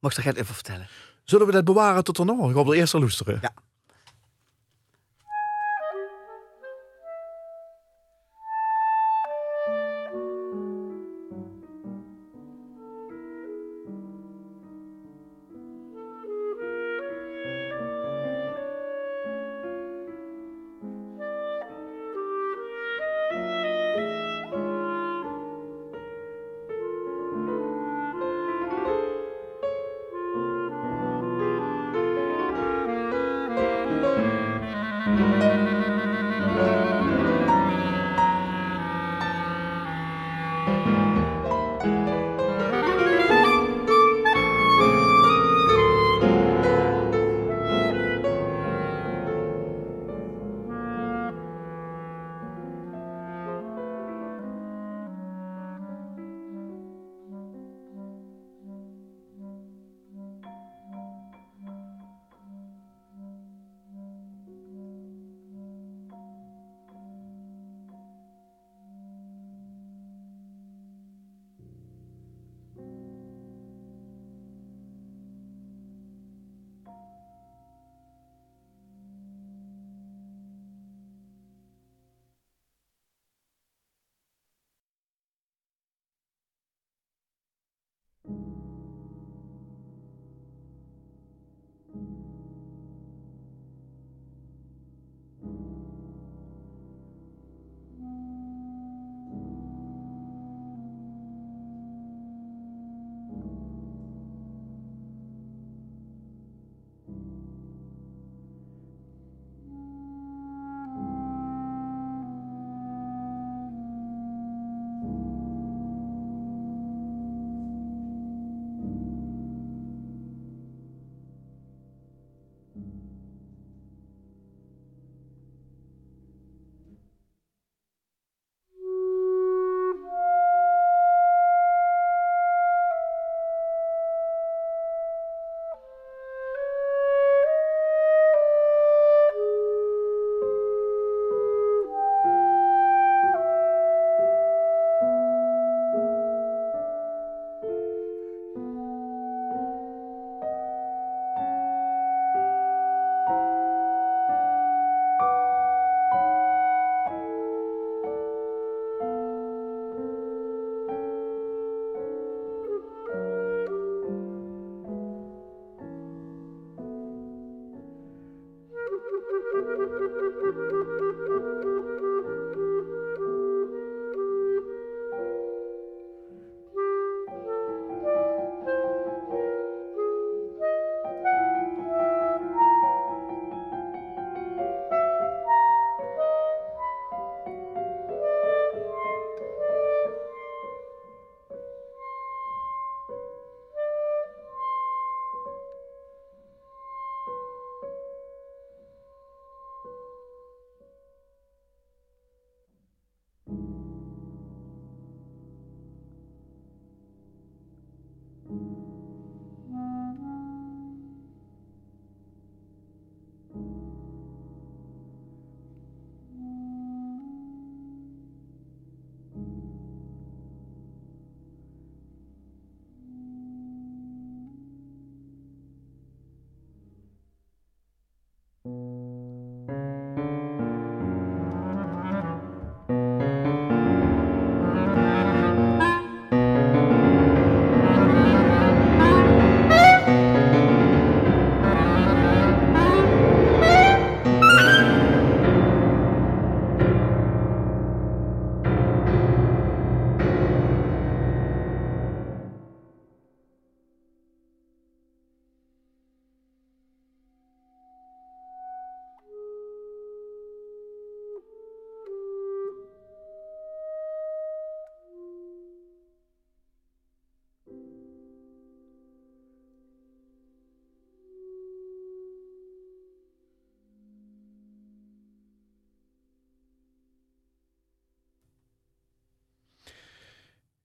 [0.00, 0.88] Mocht er geen even vertellen?
[1.24, 2.32] Zullen we dat bewaren tot erna?
[2.32, 3.38] Ik ga wel eerst herloesteren.
[3.42, 3.52] Ja.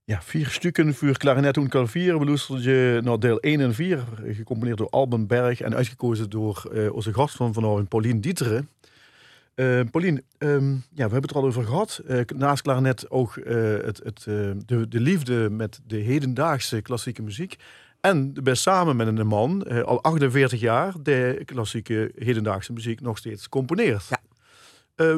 [0.09, 4.89] Ja, vier stukken voor klarinet en klavier je naar deel 1 en 4, gecomponeerd door
[4.89, 8.69] Alban Berg en uitgekozen door uh, onze gast van vanavond, Paulien Dieteren.
[9.55, 12.01] Uh, Paulien, um, ja, we hebben het er al over gehad.
[12.07, 14.23] Uh, naast klarinet ook het, het,
[14.65, 17.55] de, de liefde met de hedendaagse klassieke muziek.
[18.01, 23.49] En best samen met een man, al 48 jaar, de klassieke hedendaagse muziek nog steeds
[23.49, 24.05] componeert.
[24.09, 24.28] Ja.
[25.01, 25.17] Uh,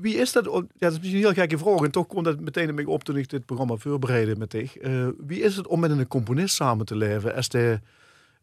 [0.00, 0.44] wie, is dat?
[0.44, 1.80] Ja, dat is misschien een heel gekke vraag.
[1.80, 4.82] En toch komt dat meteen een beetje op toen ik dit programma voorbereidde met dich.
[4.82, 7.80] Uh, wie is het om met een componist samen te leven als hij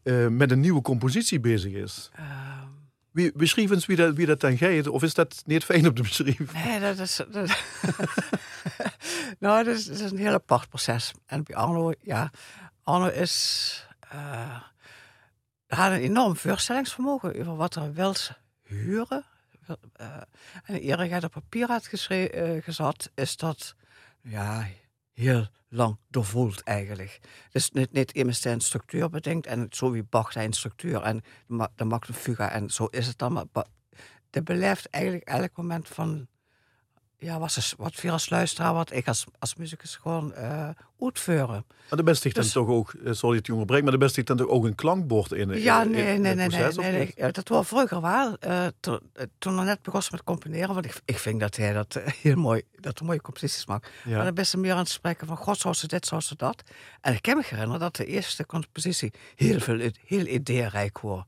[0.02, 2.10] uh, met een nieuwe compositie bezig is?
[2.14, 2.26] Ehm.
[3.10, 4.86] Wie, beschrijf eens wie dat, wie dat dan gaat.
[4.88, 6.52] Of is dat niet fijn op de beschrijving?
[6.52, 7.20] Nee, dat is...
[7.30, 7.48] Dat,
[9.38, 11.12] nou, dat is, dat is, een heel apart proces.
[11.26, 12.30] En bij Arno, ja...
[12.82, 13.86] Arno is...
[15.66, 18.14] had een enorm voorstellingsvermogen over wat er wil
[18.62, 19.24] huren
[20.64, 23.74] en eerder jij op papier had uh, gezet, is dat
[24.22, 24.68] ja,
[25.12, 27.20] heel lang doorvoeld eigenlijk.
[27.50, 31.22] Dus niet, niet een structuur bedenkt en zo wie Bach een structuur en
[31.76, 33.32] de maakt een fuga en zo is het dan.
[33.32, 33.44] Maar
[34.30, 36.28] dat beleeft eigenlijk elk moment van
[37.22, 40.68] ja, was is, wat veel als luisteraar, wat ik als, als muzikus gewoon uh,
[41.00, 41.64] uitvoeren.
[41.88, 44.22] Maar de beste dus, dan toch ook, eh, sorry het jongen brengt, maar de beste
[44.22, 47.12] dan toch ook een klankbord in Ja, in, nee, in nee, nee, proces, nee, nee,
[47.16, 48.36] nee, Dat was vroeger wel.
[48.46, 49.00] Uh, toen,
[49.38, 52.62] toen ik net begon met componeren, want ik, ik vind dat hij dat heel mooi,
[52.80, 53.90] dat hij mooie composities maakt.
[54.04, 54.16] Ja.
[54.16, 56.62] Maar dan best meer aan het spreken van, god, zoals ze dit, zoals ze dat.
[57.00, 61.24] En ik kan me herinneren dat de eerste compositie heel veel, heel ideerijk was.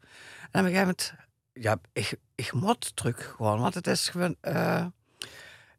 [0.50, 1.14] En op een gegeven moment,
[1.52, 4.36] ja, ik, ik moet terug gewoon, want het is gewoon...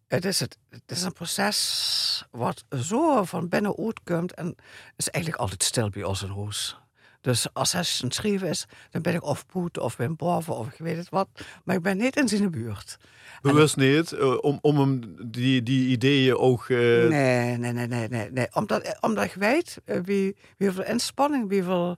[0.07, 4.55] Uh, het is, het, het is een proces wat zo van binnen uitkomt en
[4.95, 6.77] is eigenlijk altijd stil bij ons in huis.
[7.21, 10.77] Dus als hij schrijven is, dan ben ik of poet of ben boven of ik
[10.77, 11.27] weet het wat.
[11.63, 12.97] Maar ik ben niet in zijn buurt.
[13.41, 14.11] Bewust niet?
[14.11, 16.67] Uh, om, om hem die, die ideeën ook...
[16.67, 17.09] Uh...
[17.09, 18.47] Nee, nee, nee, nee, nee.
[18.53, 21.97] Omdat, omdat ik weet uh, wie, wie veel inspanning, wie veel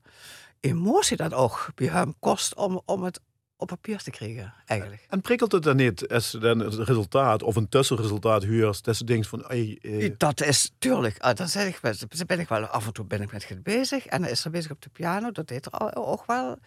[0.59, 3.19] emotie dat ook bij hem kost om, om het
[3.57, 5.05] op papier te krijgen, eigenlijk.
[5.09, 9.03] En prikkelt het dan niet als dan het resultaat of een tussenresultaat huurt, dat ze
[9.03, 9.45] denkt van...
[9.49, 10.11] Eh...
[10.17, 11.79] Dat is, tuurlijk, dan zeg ik,
[12.27, 14.51] ben ik wel, af en toe ben ik met het bezig en dan is er
[14.51, 16.57] bezig op de piano, dat deed er ook wel.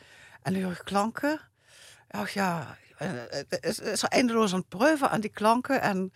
[0.42, 1.40] En dan hoor ik klanken.
[2.10, 6.12] Ach ja, het is, is er eindeloos aan het proeven aan die klanken en...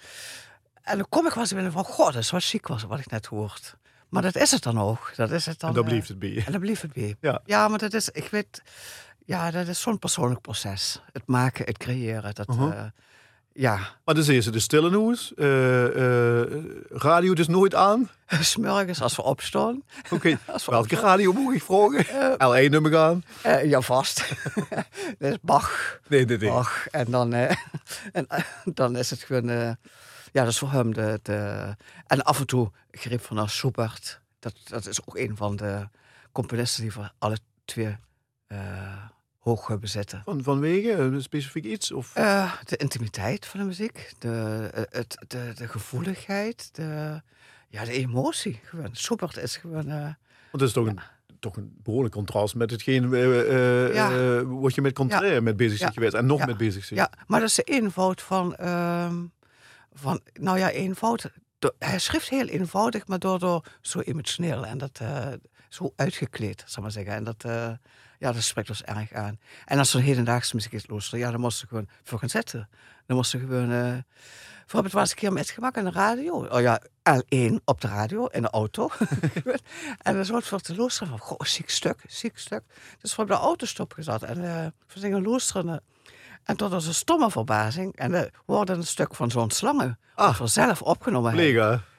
[0.83, 2.99] En dan kom ik wel eens binnen van, god, dat is wat chic was wat
[2.99, 3.77] ik net hoort.
[4.09, 5.13] Maar dat is het dan ook.
[5.17, 5.69] Dat is het dan.
[5.69, 7.17] En dan blijft het bij En dan blijft het bij.
[7.21, 7.41] Ja.
[7.45, 8.63] ja, maar dat is, ik weet,
[9.25, 11.03] ja, dat is zo'n persoonlijk proces.
[11.13, 12.35] Het maken, het creëren.
[12.35, 12.75] Dat, uh -huh.
[12.75, 12.85] uh,
[13.53, 13.79] ja.
[14.05, 15.33] Maar dan zie je de stille nieuws.
[15.37, 18.11] Uh, radio dus nooit aan?
[18.41, 19.83] Smorgens als we opstaan.
[20.11, 20.39] Oké, okay.
[20.67, 22.67] welke radio moet ik vragen?
[22.67, 23.25] L1 nummer gaan?
[23.65, 24.29] ja, vast.
[25.19, 26.01] dat is Bach.
[26.09, 26.51] Nee, nee, nee.
[26.51, 26.87] Bach.
[26.87, 28.27] En dan, en,
[28.65, 29.49] dan is het gewoon...
[29.49, 29.77] ja,
[30.33, 31.69] dat is voor hem de, de...
[32.07, 34.21] En af en toe grip van Schubert.
[34.39, 35.89] Dat, dat is ook een van de
[36.33, 37.97] componisten die voor alle twee...
[38.49, 38.59] Uh,
[39.45, 40.23] hoog bezetten.
[40.25, 41.93] Van, vanwege een specifiek iets?
[41.93, 42.17] Of?
[42.19, 44.29] Uh, de intimiteit van de muziek, de,
[44.91, 47.21] het, de, de gevoeligheid, de,
[47.69, 48.61] ja, de emotie.
[48.65, 48.89] Gewoon.
[48.93, 49.89] Schubert is gewoon...
[49.89, 50.17] Uh, Want
[50.51, 50.91] het is toch, ja.
[50.91, 54.45] een, toch een behoorlijk contrast met hetgeen uh, ja.
[54.45, 55.41] wat je met contraire ja.
[55.41, 56.99] met bezig zit geweest en nog met bezig zit.
[56.99, 59.13] Ja, maar dat is de eenvoud van, uh,
[59.93, 61.31] van nou ja, eenvoud.
[61.79, 65.01] Hij schrijft heel eenvoudig, maar daardoor zo emotioneel en dat
[65.69, 67.15] zo uitgekleed, zal maar zeggen.
[67.15, 67.45] En dat
[68.25, 69.39] ja, dat spreekt ons erg aan.
[69.65, 72.69] En als er hedendaagse muziek is luisteren, ja, dan moest ze gewoon voor gaan zetten.
[73.07, 73.71] Dan moest ze gewoon...
[73.71, 73.97] Uh,
[74.67, 76.47] het was een keer met gemak aan de radio.
[76.47, 78.91] Oh ja, L1 op de radio, in de auto.
[80.03, 82.63] en dan wordt voor te luisteren van, goh, ziek stuk, ziek stuk.
[83.01, 85.83] Dus we hebben de auto stopgezet en uh, we gingen luisteren.
[86.45, 89.99] En tot onze stomme verbazing, en we hoorden een stuk van zo'n slangen.
[90.15, 91.35] Ah, we zelf opgenomen.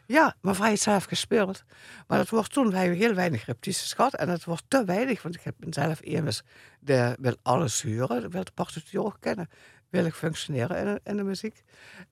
[0.05, 1.63] Ja, maar vrij zelf gespeeld.
[2.07, 4.13] Maar dat wordt toen, heel weinig repetities gehad.
[4.13, 6.43] En het wordt te weinig, want ik heb mezelf eerst
[6.79, 8.29] de, wil alles huren.
[8.29, 9.49] wil de partituur kennen.
[9.89, 11.63] Wil ik functioneren in, de muziek.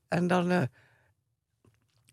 [0.08, 0.52] En dan...
[0.52, 0.62] Uh,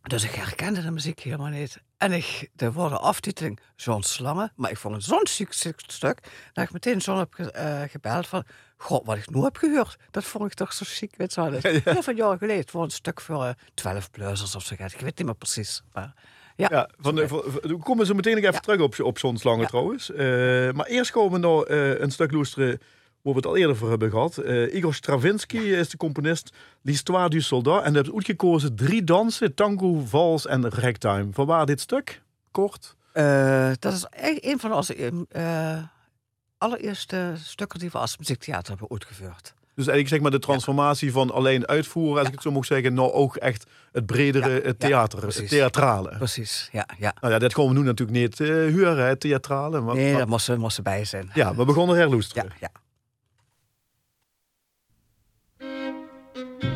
[0.02, 1.82] dus ik herkende de muziek helemaal niet.
[2.00, 4.52] En ik, er worden aftiteling zo'n slangen.
[4.56, 6.18] Maar ik vond het zo'n ziek stuk.
[6.52, 8.44] Dat ik meteen zo heb uh, gebeld van...
[8.76, 11.14] God, wat ik nu heb gehoord, dat vond ik toch zo chic.
[11.16, 11.52] Weet je wel.
[11.62, 12.02] Ja, ja.
[12.02, 12.60] van jaren geleden.
[12.60, 14.74] Het was een stuk voor uh, 12 pleuzers of zo.
[14.74, 15.82] Ik weet niet meer precies.
[15.92, 16.14] Maar,
[16.56, 19.38] ja, ja van, de, van, we komen zo meteen nog even terug op, op zo'n
[19.38, 20.10] slangen trouwens.
[20.10, 20.18] Uh,
[20.72, 22.80] maar eerst komen we nog een stuk loesteren
[23.22, 24.38] waar we het al eerder voor hebben gehad.
[24.44, 26.50] Uh, Igor Stravinsky is de componist
[26.82, 27.82] L'Histoire du Soldat.
[27.84, 31.26] En hij heeft uitgekozen drie dansen, tango, vals en ragtime.
[31.32, 32.22] Van waar dit stuk?
[32.50, 32.96] Kort.
[33.14, 34.06] Uh, dat is
[34.40, 34.96] een van onze
[35.36, 35.82] uh,
[36.58, 39.54] allereerste stukken die we als muziektheater hebben uitgevoerd.
[39.74, 42.94] Dus eigenlijk zeg maar de transformatie van alleen uitvoeren, als ik het zo mag zeggen,
[42.94, 46.16] nou ook echt het bredere Ja, het ja, theater, het theatrale.
[46.16, 46.86] Precies, ja.
[46.98, 47.14] ja.
[47.20, 49.80] Nou ja, dat gaan we nu natuurlijk niet eh huren, het theatrale.
[49.80, 51.30] Maar, Nee, maar- daar moesten moest bij zijn.
[51.34, 52.52] ja, we begonnen ja, herloesteren.
[52.60, 52.70] ja.
[56.40, 56.69] De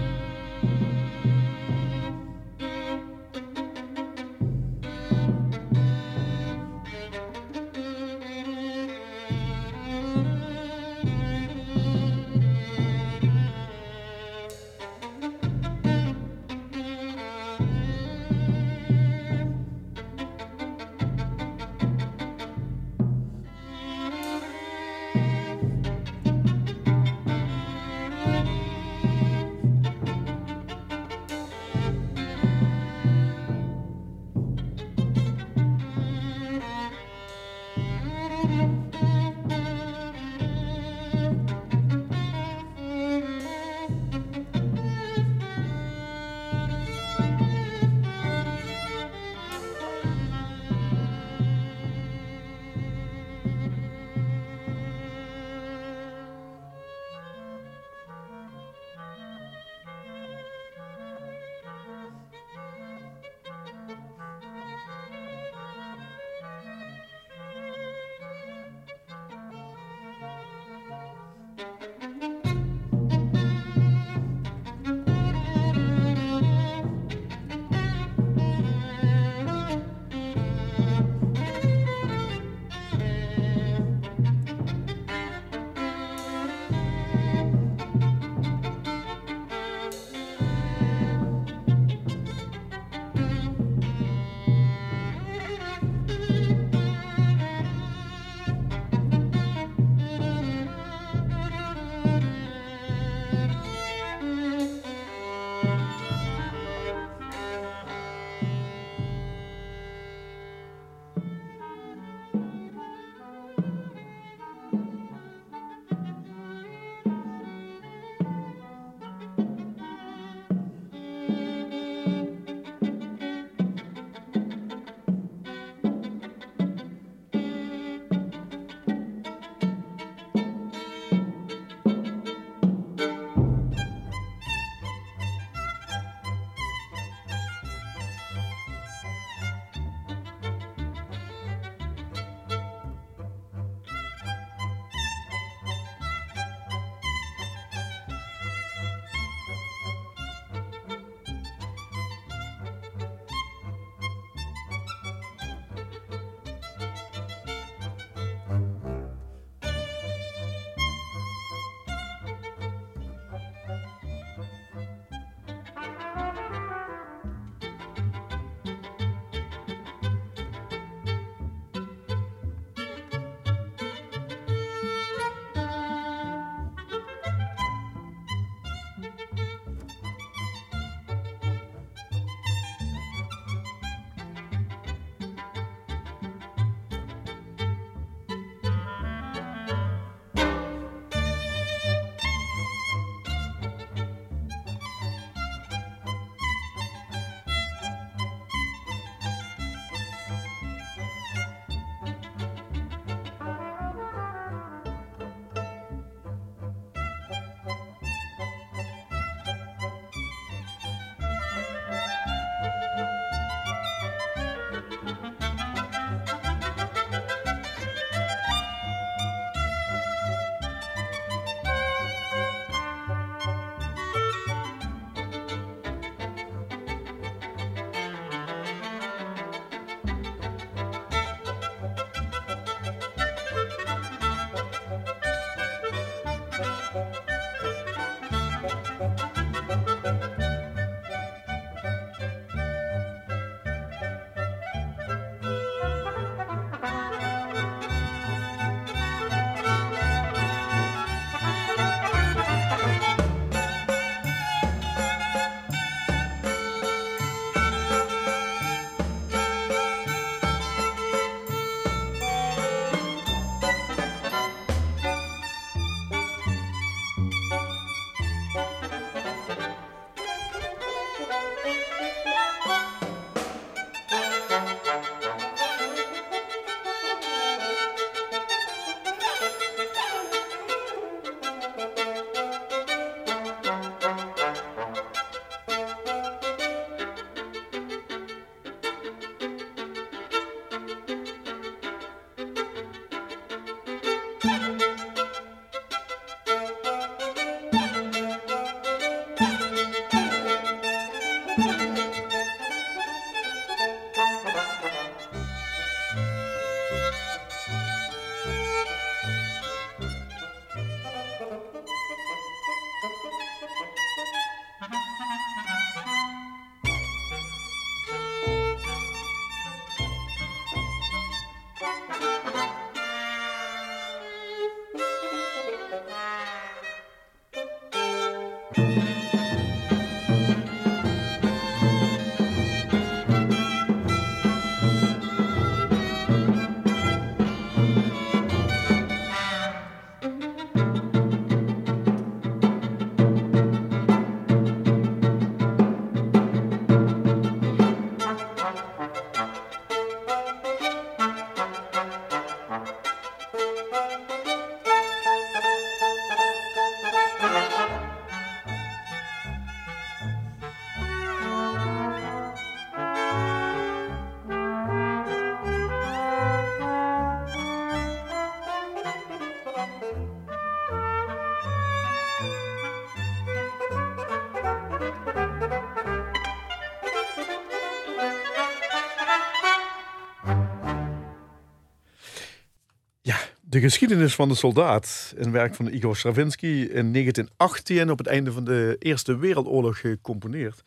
[383.84, 388.64] geschiedenis van de soldaat, een werk van Igor Stravinsky in 1918 op het einde van
[388.64, 390.82] de Eerste Wereldoorlog gecomponeerd.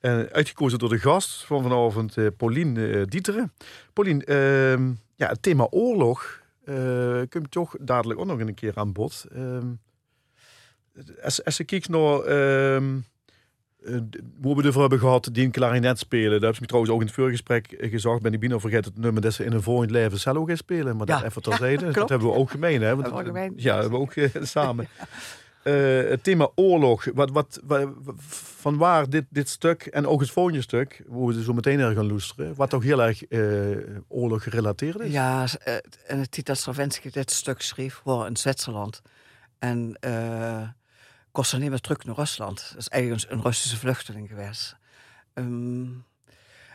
[0.00, 3.52] En uitgekozen door de gast van vanavond, uh, Paulien uh, Dieteren.
[3.92, 4.72] Paulien, uh,
[5.16, 9.26] ja, het thema oorlog uh, komt toch dadelijk ook nog een keer aan bod.
[11.22, 12.98] als, als je kijkt naar ehm,
[13.84, 14.00] uh,
[14.42, 16.40] hoe we ervoor hebben gehad die een klarinet spelen.
[16.40, 18.22] Dat heb je trouwens ook in het voorgesprek gezegd.
[18.22, 20.96] Ben ik bijna vergeten het nummer dat ze in een volgend leven zelf gaan spelen.
[20.96, 21.86] Maar dat even terzijde.
[21.86, 22.82] Ja, dat hebben we ook gemeen.
[22.82, 22.96] Hè?
[22.96, 23.52] Want, dat gemeen.
[23.56, 24.88] Ja, hebben we ook uh, samen.
[25.64, 25.74] Uh,
[26.10, 27.04] het thema oorlog.
[27.14, 27.88] Wat, wat, wat,
[28.26, 31.94] van waar dit, dit stuk en ook het volgende stuk, hoe we zo meteen naar
[31.94, 33.22] gaan luisteren, wat toch heel erg
[34.08, 35.12] oorlog gerelateerd is.
[35.12, 35.46] Ja,
[36.06, 39.02] en het titel Stravinsky dit stuk schreef voor in Zwitserland.
[39.58, 39.96] En
[41.32, 42.68] kost niet meer terug naar Rusland.
[42.68, 44.76] Dat is eigenlijk een Russische vluchteling geweest.
[45.34, 46.04] Um,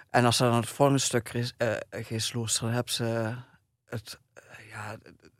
[0.09, 1.43] en als ze dan het volgende stuk uh,
[1.91, 3.35] gaat luisteren, hebben ze
[3.85, 4.97] het, uh, ja,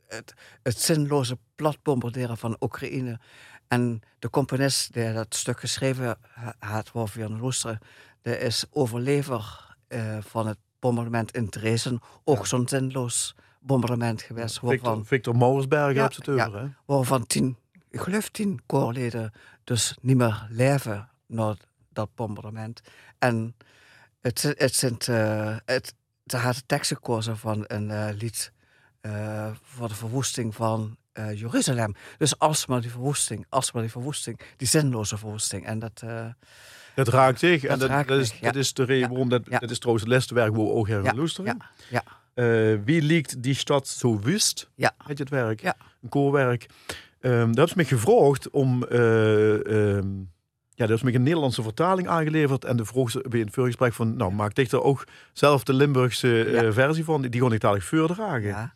[0.07, 3.19] het, het zinloze platbombarderen van Oekraïne.
[3.67, 6.17] En de componist die dat stuk geschreven
[6.59, 7.79] had, waar we aan luisteren,
[8.21, 11.99] die is overlever uh, van het bombardement in Dresden.
[12.23, 12.45] Ook ja.
[12.45, 14.59] zo'n zinloos bombardement geweest.
[14.59, 17.57] Victor, Victor Mauersberg ja, het over, ja, waarvan tien
[17.89, 19.31] ik geloof tien koorleden
[19.63, 21.55] dus niet meer leven na
[21.89, 22.81] dat bombardement.
[23.19, 23.55] En
[24.21, 25.93] het, het, zijn, uh, het,
[26.25, 28.51] ze had de tekst gekozen van een uh, lied
[29.01, 30.97] uh, voor de verwoesting van
[31.33, 31.95] Jeruzalem.
[32.17, 35.65] Dus alsmaar die verwoesting, alsmaar die verwoesting, die zinloze verwoesting.
[35.65, 36.03] En dat...
[36.95, 37.63] dat raakt zich.
[37.63, 40.33] en dat, dat, is, dat is de reden waarom dat, dat is trouwens het laatste
[40.33, 41.57] werk waar we ook gaan luisteren.
[41.89, 42.03] Ja.
[42.83, 44.69] wie liegt die stad zo wust?
[44.75, 44.95] Ja.
[45.05, 45.61] Heet het werk?
[45.63, 46.67] Een koorwerk.
[47.27, 48.83] Um, daar hebben ze me gevraagd om.
[48.91, 50.31] Um,
[50.69, 52.65] ja, daar is me een Nederlandse vertaling aangeleverd.
[52.65, 54.17] En de vroeg ze bij het voorgesprek van.
[54.17, 55.03] Nou, maak dichter ook
[55.33, 56.63] zelf de Limburgse ja.
[56.63, 57.21] uh, versie van.
[57.21, 58.47] Die gewoon ik dadelijk voordragen.
[58.47, 58.73] Ja.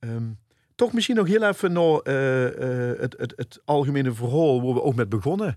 [0.00, 0.38] Um,
[0.74, 2.00] toch misschien nog heel even naar
[3.00, 5.56] het, het, het algemene verhaal waar we ook met begonnen.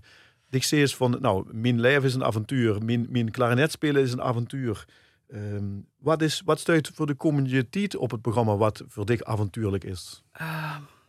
[0.50, 2.84] Ik zie eens van, nou, mijn leven is een avontuur.
[2.84, 4.84] Mijn, mijn klarinet spelen is een avontuur.
[5.34, 9.22] Um, wat, is, wat stuit voor de komende tijd op het programma wat voor dich
[9.22, 10.24] avontuurlijk is?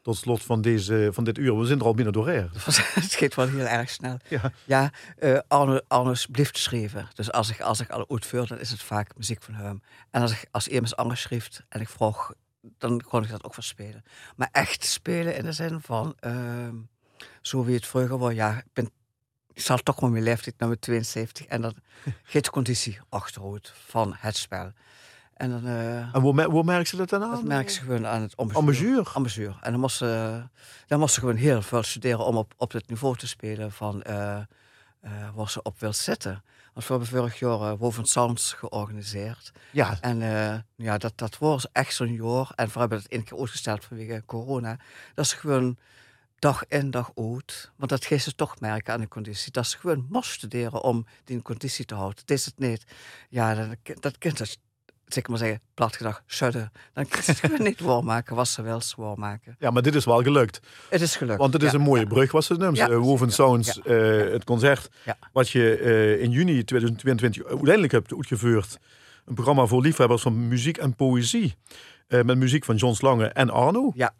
[0.08, 1.60] Tot slot van, deze, van dit uur.
[1.60, 2.50] We zijn er al binnen doorheen.
[2.54, 4.18] Het gaat wel heel erg snel.
[4.28, 7.08] Ja, ja uh, Arne, Arnes blijft schrijven.
[7.14, 9.82] Dus als ik, als ik al uitvoer, dan is het vaak muziek van hem.
[10.12, 12.34] En als ik als iemand anders schrijft en ik vroeg,
[12.78, 14.04] dan kon ik dat ook wel spelen.
[14.36, 16.34] Maar echt spelen in de zin van, uh,
[17.42, 18.90] zo wie het vroeger was, ja, ik ben
[19.54, 21.76] ik zal toch wel mijn leeftijd nummer 72 en dan
[22.32, 24.72] de conditie achteruit van het spel.
[25.38, 27.32] En, dan, uh, en hoe, hoe merk ze dat dan aan?
[27.32, 29.10] Dat merk ze gewoon aan het ambassur.
[29.14, 29.58] ambassur.
[29.62, 30.44] En dan moest, ze,
[30.88, 34.04] dan moest ze gewoon heel veel studeren om op, op het niveau te spelen van
[34.08, 34.40] uh,
[35.04, 36.44] uh, waar ze op wil zitten.
[36.74, 39.52] Want we hebben vorig jaar Woven Sounds georganiseerd.
[39.72, 39.98] Ja.
[40.02, 40.18] En
[40.76, 42.52] ja, dat, dat was echt zo'n jaar.
[42.56, 44.80] En we hebben het één keer uitgesteld vanwege corona.
[45.14, 45.78] Dat is gewoon
[46.40, 47.72] dag in dag uit.
[47.76, 49.52] Want dat geeft ze toch merken aan de conditie.
[49.52, 52.20] Dat ze gewoon moest studeren om die conditie te houden.
[52.20, 52.84] Het is het niet.
[53.30, 54.58] Ja, dat, dat kind dat
[55.08, 56.40] zeg maar zeggen, plat gedacht.
[56.94, 59.56] Dan ze het niet waarmaken, was ze wel zwaar maken.
[59.60, 60.60] Ja, maar dit is wel gelukt.
[60.90, 61.40] Het is gelukt.
[61.40, 62.08] Want het is ja, een mooie ja.
[62.08, 62.78] brug, was het noemt.
[62.78, 64.90] Ja, uh, Woven Sounds, uh, het concert,
[65.34, 68.78] wat je uh, in juni 2022 uiteindelijk hebt uitgevoerd.
[69.26, 71.56] Een programma voor liefhebbers van muziek en poëzie.
[72.08, 73.92] met muziek van John Slange en Arno.
[73.96, 74.14] Ja.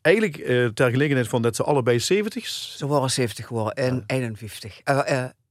[0.00, 0.36] eigenlijk
[0.74, 4.80] ter gelegenheid van dat ze allebei 70 Ze waren 70 geworden en 51.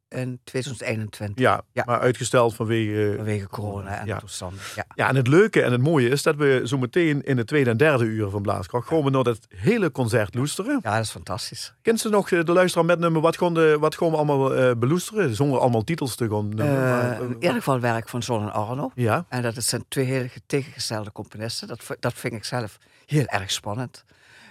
[0.09, 1.43] In 2021.
[1.43, 1.83] Ja, Ja.
[1.85, 3.13] maar uitgesteld vanwege...
[3.15, 4.17] Vanwege corona en Ja.
[4.19, 4.59] toestanden.
[4.75, 4.85] Ja.
[4.95, 7.69] Ja, en het leuke en het mooie is dat we zo meteen in het tweede
[7.69, 10.79] en derde uur van Blaaskracht gewoon we naar dat hele concert loesteren.
[10.83, 11.73] ja, dat is fantastisch.
[11.81, 13.21] Kent ze nog eh, de luisteraar met nummer?
[13.21, 15.35] Wat gaan, de, wat gaan we allemaal eh beloesteren?
[15.35, 16.59] Zonder allemaal titels te gaan.
[16.59, 18.91] Eh, eh, in ieder geval werk van John en Arno.
[18.95, 21.67] ja, En dat zijn twee hele tegengestelde componisten.
[21.67, 24.03] Dat, dat vind ik zelf heel erg spannend.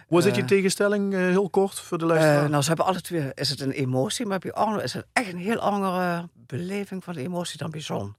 [0.08, 2.50] Hoe zit je Eh, tegenstelling eh, heel kort voor de Eh, luisteraar?
[2.50, 5.32] nou, ze hebben alle twee, is het een emotie, maar bij Arno is het echt
[5.32, 8.16] een heel andere beleving van de emotie dan bij John.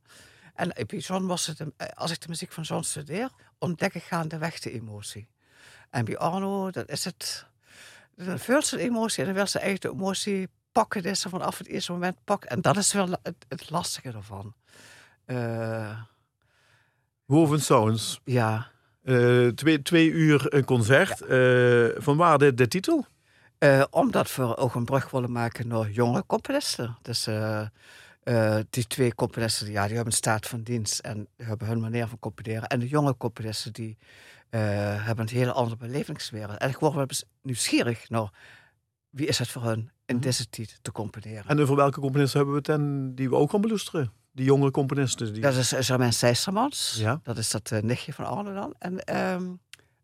[0.56, 4.04] En bij John was het, eh, als ik de muziek van John studeer, ontdek ik
[4.04, 5.28] gaandeweg de emotie.
[5.90, 7.46] En bij Arno, dat is het,
[8.16, 11.30] dan voelt ze de emotie en dan wil ze echt de emotie pakken, die ze
[11.30, 12.50] vanaf het eerste moment pakken.
[12.50, 14.54] En dat is wel het, het lastige ervan.
[15.26, 16.00] Eh,
[17.26, 18.20] Woven Sounds.
[18.24, 18.72] ja,
[19.10, 21.22] Eh, twee, twee uur een concert.
[21.22, 23.06] Eh, van waar de, de titel?
[23.58, 26.98] Eh, omdat we ook een brug willen maken naar jonge componisten.
[27.02, 27.28] Dus
[28.70, 32.20] die twee componisten, ja, die hebben een staat van dienst en hebben hun manier van
[32.20, 32.68] componeren.
[32.68, 33.98] En de jonge componisten, die
[34.50, 36.58] hebben een hele andere belevingswereld.
[36.58, 37.06] En ik word wel
[37.42, 38.30] nieuwsgierig naar
[39.10, 40.24] wie is het voor hun in Mhm.
[40.24, 41.46] deze tijd te componeren.
[41.48, 44.12] En over welke componisten hebben we het dan die we ook gaan beloesteren?
[44.32, 45.34] Die jonge componisten.
[45.34, 45.42] Die...
[45.42, 46.96] Dat is Germain Seistermans.
[46.98, 47.20] Ja.
[47.24, 48.76] Dat is dat eh, nichtje van Arne dan.
[48.80, 49.54] En ehm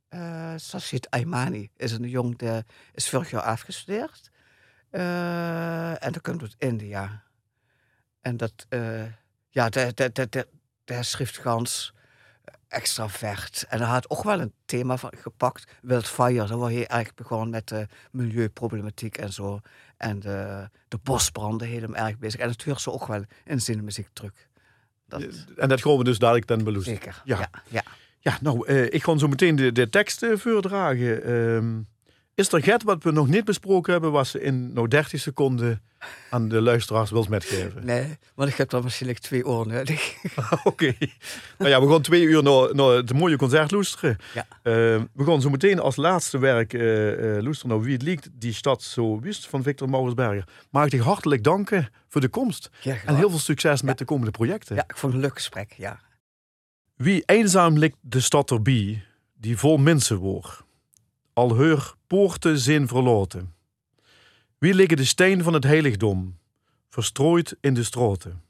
[0.09, 2.63] eh Sashid Aymani is een jong, die
[2.93, 4.29] is vorig jaar afgestudeerd.
[4.89, 7.23] Eh, en dat komt uit India.
[8.21, 8.65] En dat,
[9.49, 10.45] ja, daar-
[10.85, 11.93] daar schrift gans
[12.67, 13.65] extravert.
[13.69, 16.47] En hij had ook wel een thema van gepakt, Wildfire.
[16.47, 19.59] Daar was hij eigenlijk begonnen met de milieuproblematiek en zo.
[19.97, 22.39] En de, de bosbranden, heel hem erg bezig.
[22.39, 24.31] En dat hoort ze ook wel in zijn muziek terug.
[25.07, 25.21] Dat,
[25.55, 26.99] En dat gaan we dus dadelijk dan beloesteren.
[26.99, 27.21] Zeker.
[27.25, 27.37] Ja.
[27.37, 27.49] Ja.
[27.69, 27.83] Ja,
[28.19, 31.23] Ja, nou, eh, ik ga zo meteen de, de tekst eh, voordragen.
[31.23, 31.81] Ehm,
[32.35, 35.81] is er get wat we nog niet besproken hebben, wat ze in nou 30 seconden
[36.29, 37.85] aan de luisteraars wil metgeven?
[37.85, 40.15] Nee, want ik heb dan waarschijnlijk twee oren nodig.
[40.63, 40.93] Oké.
[41.57, 44.17] Nou ja, we gaan twee uur naar, naar het mooie concert loesteren.
[44.33, 44.45] Ja.
[44.63, 48.29] Ehm, we gaan zo meteen als laatste werk eh eh loesteren naar Wie het liegt,
[48.33, 50.47] die stad zo wist van Victor Mauritsberger.
[50.69, 52.69] Mag ik je hartelijk danken voor de komst.
[52.81, 54.75] Ja, En heel veel succes met de komende projecten.
[54.75, 55.99] ja, ik vond het een leuk gesprek, ja.
[56.95, 60.63] Wie eenzaam ligt de stad erbij, die vol mensen woor.
[61.33, 63.53] Al heur poorten zin verloten.
[64.57, 66.37] Wie liggen de steen van het heiligdom,
[66.89, 68.43] verstrooid in de stroten.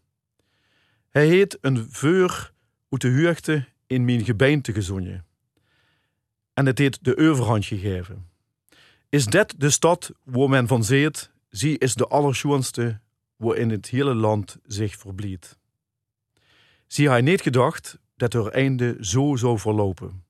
[1.10, 2.53] Hij heet een veur
[2.89, 5.24] uit de huurte in mijn gebeente gezonje.
[6.53, 8.28] En het heet de overhand gegeven.
[9.10, 12.99] Is dit de stad waar men van zeet, zie is de allerschoonste,
[13.36, 15.58] waar in het hele land zich verbliet.
[16.88, 20.24] Zie hij niet gedacht dat haar einde zo zou verlopen.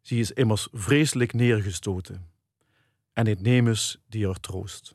[0.00, 2.26] Ze is immers vreselijk neergestoten.
[3.18, 4.94] En het nemes die er troost.